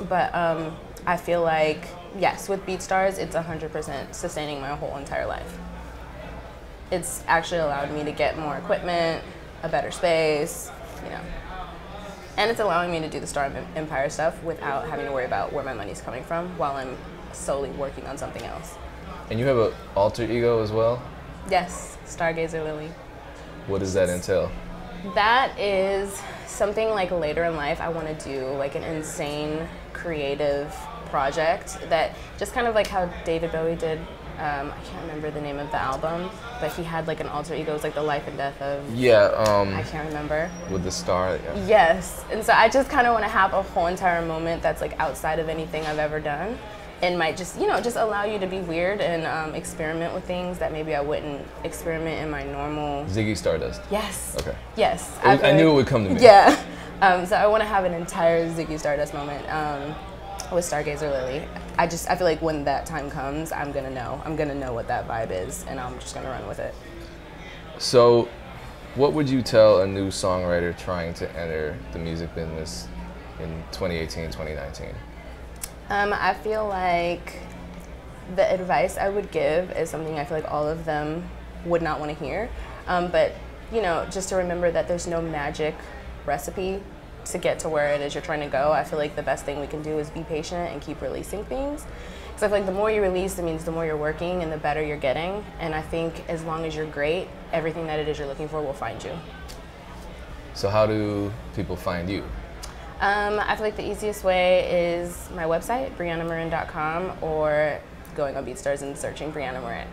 But 0.09 0.35
um, 0.35 0.77
I 1.07 1.17
feel 1.17 1.43
like 1.43 1.87
yes, 2.19 2.49
with 2.49 2.65
BeatStars, 2.65 3.19
it's 3.19 3.35
100% 3.35 4.15
sustaining 4.15 4.61
my 4.61 4.75
whole 4.75 4.97
entire 4.97 5.27
life. 5.27 5.59
It's 6.91 7.25
actually 7.27 7.61
allowed 7.61 7.93
me 7.93 8.05
to 8.05 8.13
get 8.13 8.39
more 8.39 8.57
equipment, 8.57 9.25
a 9.65 9.69
better 9.69 9.91
space, 9.91 10.71
you 11.03 11.11
know. 11.11 11.21
And 12.37 12.51
it's 12.51 12.61
allowing 12.61 12.93
me 12.93 13.01
to 13.01 13.09
do 13.09 13.19
the 13.19 13.27
Star 13.27 13.51
Empire 13.75 14.11
stuff 14.11 14.43
without 14.45 14.87
having 14.89 15.07
to 15.07 15.13
worry 15.13 15.25
about 15.25 15.53
where 15.53 15.65
my 15.65 15.73
money's 15.73 16.01
coming 16.01 16.23
from 16.23 16.57
while 16.59 16.77
I'm 16.77 16.97
solely 17.33 17.71
working 17.71 18.07
on 18.07 18.19
something 18.19 18.43
else. 18.43 18.75
And 19.31 19.41
you 19.41 19.47
have 19.47 19.57
an 19.57 19.73
alter 19.97 20.25
ego 20.25 20.63
as 20.63 20.71
well? 20.71 21.03
Yes, 21.51 21.97
Stargazer 22.05 22.63
Lily. 22.63 22.91
What 23.67 23.79
does 23.79 23.95
that 23.95 24.09
entail? 24.09 24.51
That 25.15 25.59
is 25.59 26.21
something 26.47 26.91
like 26.91 27.11
later 27.11 27.45
in 27.45 27.57
life 27.57 27.81
I 27.81 27.89
want 27.89 28.07
to 28.07 28.25
do 28.25 28.47
like 28.59 28.75
an 28.75 28.83
insane 28.83 29.67
creative 29.93 30.75
project 31.07 31.79
that 31.89 32.17
just 32.39 32.53
kind 32.53 32.67
of 32.67 32.75
like 32.75 32.89
how 32.89 33.07
David 33.25 33.53
Bowie 33.53 33.77
did 33.77 34.01
um, 34.39 34.73
I 34.73 34.85
can't 34.85 35.01
remember 35.03 35.31
the 35.31 35.41
name 35.41 35.59
of 35.59 35.71
the 35.71 35.81
album, 35.81 36.31
but 36.61 36.73
he 36.73 36.83
had 36.83 37.07
like 37.07 37.21
an 37.21 37.29
alter 37.29 37.55
ego. 37.55 37.71
It 37.71 37.75
was 37.75 37.85
like 37.85 37.95
the 37.95 38.03
life 38.03 38.27
and 38.27 38.37
death 38.37 38.61
of. 38.61 38.95
Yeah. 38.95 39.27
Um, 39.27 39.75
I 39.75 39.83
can't 39.83 40.07
remember. 40.09 40.51
With 40.71 40.85
the 40.85 40.91
star. 40.91 41.37
Yeah. 41.37 41.67
Yes, 41.67 42.25
and 42.31 42.45
so 42.45 42.53
I 42.53 42.69
just 42.69 42.91
kind 42.91 43.07
of 43.07 43.13
want 43.13 43.25
to 43.25 43.31
have 43.31 43.53
a 43.53 43.63
whole 43.63 43.87
entire 43.87 44.25
moment 44.25 44.63
that's 44.63 44.81
like 44.81 44.99
outside 44.99 45.39
of 45.39 45.49
anything 45.49 45.85
I've 45.87 45.99
ever 45.99 46.19
done, 46.21 46.59
and 47.03 47.19
might 47.19 47.37
just 47.37 47.61
you 47.61 47.67
know 47.67 47.81
just 47.81 47.97
allow 47.97 48.25
you 48.25 48.39
to 48.39 48.47
be 48.47 48.59
weird 48.61 49.01
and 49.01 49.27
um, 49.27 49.55
experiment 49.55 50.15
with 50.15 50.25
things 50.25 50.59
that 50.59 50.73
maybe 50.73 50.95
I 50.95 51.01
wouldn't 51.01 51.47
experiment 51.63 52.21
in 52.21 52.31
my 52.31 52.43
normal. 52.45 53.05
Ziggy 53.05 53.37
Stardust. 53.37 53.83
Yes. 53.91 54.37
Okay. 54.41 54.57
Yes. 54.77 55.17
I, 55.23 55.39
I 55.39 55.53
knew 55.53 55.71
it 55.71 55.75
would 55.75 55.87
come 55.87 56.05
to 56.05 56.11
me. 56.15 56.21
Yeah. 56.21 56.61
Um, 57.01 57.27
so 57.27 57.37
I 57.37 57.47
want 57.49 57.61
to 57.61 57.69
have 57.69 57.85
an 57.85 57.93
entire 57.93 58.49
Ziggy 58.51 58.79
Stardust 58.79 59.13
moment. 59.13 59.45
With 60.53 60.65
Stargazer 60.65 61.11
Lily. 61.11 61.49
I 61.79 61.87
just 61.87 62.09
I 62.09 62.17
feel 62.17 62.27
like 62.27 62.41
when 62.43 62.65
that 62.65 62.87
time 62.87 63.11
comes, 63.11 63.51
I'm 63.51 63.73
gonna 63.73 63.91
know. 63.91 64.21
I'm 64.25 64.37
gonna 64.37 64.55
know 64.55 64.73
what 64.73 64.87
that 64.89 65.09
vibe 65.09 65.31
is, 65.31 65.65
and 65.69 65.81
I'm 65.81 65.99
just 65.99 66.15
gonna 66.15 66.29
run 66.29 66.47
with 66.47 66.59
it. 66.59 66.75
So, 67.79 68.29
what 68.95 69.13
would 69.15 69.29
you 69.29 69.43
tell 69.43 69.81
a 69.81 69.87
new 69.87 70.09
songwriter 70.09 70.77
trying 70.79 71.15
to 71.15 71.31
enter 71.37 71.77
the 71.93 71.99
music 71.99 72.35
business 72.35 72.87
in 73.41 73.65
2018, 73.73 74.27
2019? 74.27 74.95
Um, 75.91 76.13
I 76.13 76.35
feel 76.35 76.69
like 76.69 77.39
the 78.37 78.53
advice 78.53 78.97
I 78.97 79.09
would 79.09 79.31
give 79.31 79.71
is 79.73 79.91
something 79.91 80.19
I 80.19 80.25
feel 80.25 80.39
like 80.39 80.51
all 80.51 80.69
of 80.69 80.85
them 80.85 81.29
would 81.65 81.83
not 81.83 81.99
want 81.99 82.17
to 82.17 82.25
hear. 82.25 82.49
Um, 82.87 83.11
but 83.11 83.33
you 83.73 83.83
know, 83.83 84.07
just 84.11 84.29
to 84.29 84.37
remember 84.37 84.71
that 84.71 84.89
there's 84.89 85.07
no 85.07 85.21
magic 85.21 85.75
recipe 86.27 86.81
to 87.27 87.39
get 87.39 87.59
to 87.61 87.69
where 87.69 87.95
it 87.95 88.01
is 88.01 88.15
you're 88.15 88.23
trying 88.23 88.41
to 88.41 88.49
go, 88.49 88.73
I 88.73 88.85
feel 88.85 88.99
like 88.99 89.17
the 89.17 89.23
best 89.23 89.45
thing 89.45 89.61
we 89.61 89.67
can 89.67 89.83
do 89.83 89.99
is 89.99 90.11
be 90.11 90.23
patient 90.23 90.73
and 90.73 90.81
keep 90.81 91.01
releasing 91.01 91.45
things. 91.45 91.85
Because 92.29 92.43
I 92.43 92.49
feel 92.49 92.59
like 92.59 92.67
the 92.67 92.73
more 92.73 92.91
you 92.91 93.01
release, 93.01 93.39
it 93.39 93.45
means 93.45 93.65
the 93.65 93.73
more 93.73 93.87
you're 93.87 93.97
working 93.97 94.43
and 94.43 94.51
the 94.51 94.57
better 94.57 94.83
you're 94.83 94.97
getting. 94.97 95.45
And 95.61 95.75
I 95.75 95.83
think 95.83 96.25
as 96.29 96.43
long 96.43 96.65
as 96.65 96.75
you're 96.75 96.87
great, 96.87 97.29
everything 97.53 97.87
that 97.87 97.99
it 98.01 98.09
is 98.09 98.19
you're 98.19 98.27
looking 98.27 98.49
for 98.49 98.61
will 98.61 98.73
find 98.73 99.03
you. 99.03 99.13
So, 100.55 100.69
how 100.69 100.87
do 100.87 101.33
people 101.55 101.77
find 101.77 102.09
you? 102.09 102.23
Um, 103.01 103.41
I 103.41 103.55
feel 103.57 103.65
like 103.65 103.77
the 103.77 103.89
easiest 103.89 104.25
way 104.25 104.97
is 104.97 105.29
my 105.35 105.45
website, 105.45 105.97
BriannaMarin.com, 105.97 107.19
or 107.23 107.81
going 108.15 108.37
on 108.37 108.47
BeatStars 108.47 108.83
and 108.83 108.97
searching 108.97 109.33
Brianna 109.33 109.61
Marin. 109.63 109.89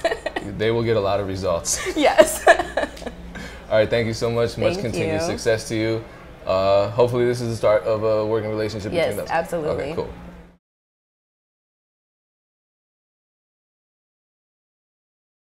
they 0.58 0.70
will 0.70 0.82
get 0.82 0.96
a 0.96 1.00
lot 1.00 1.20
of 1.20 1.26
results. 1.26 1.80
Yes. 1.96 2.46
All 2.48 3.78
right, 3.78 3.88
thank 3.88 4.06
you 4.06 4.12
so 4.12 4.30
much. 4.30 4.52
Thank 4.52 4.76
much 4.76 4.82
continued 4.82 5.20
you. 5.20 5.26
success 5.26 5.66
to 5.68 5.74
you. 5.74 6.04
Uh, 6.46 6.90
hopefully, 6.90 7.24
this 7.24 7.40
is 7.40 7.48
the 7.50 7.56
start 7.56 7.82
of 7.84 8.02
a 8.02 8.26
working 8.26 8.50
relationship 8.50 8.92
yes, 8.92 9.08
between 9.08 9.24
us. 9.24 9.28
Yes, 9.30 9.38
absolutely. 9.38 9.84
Okay, 9.84 9.94
cool. 9.94 10.10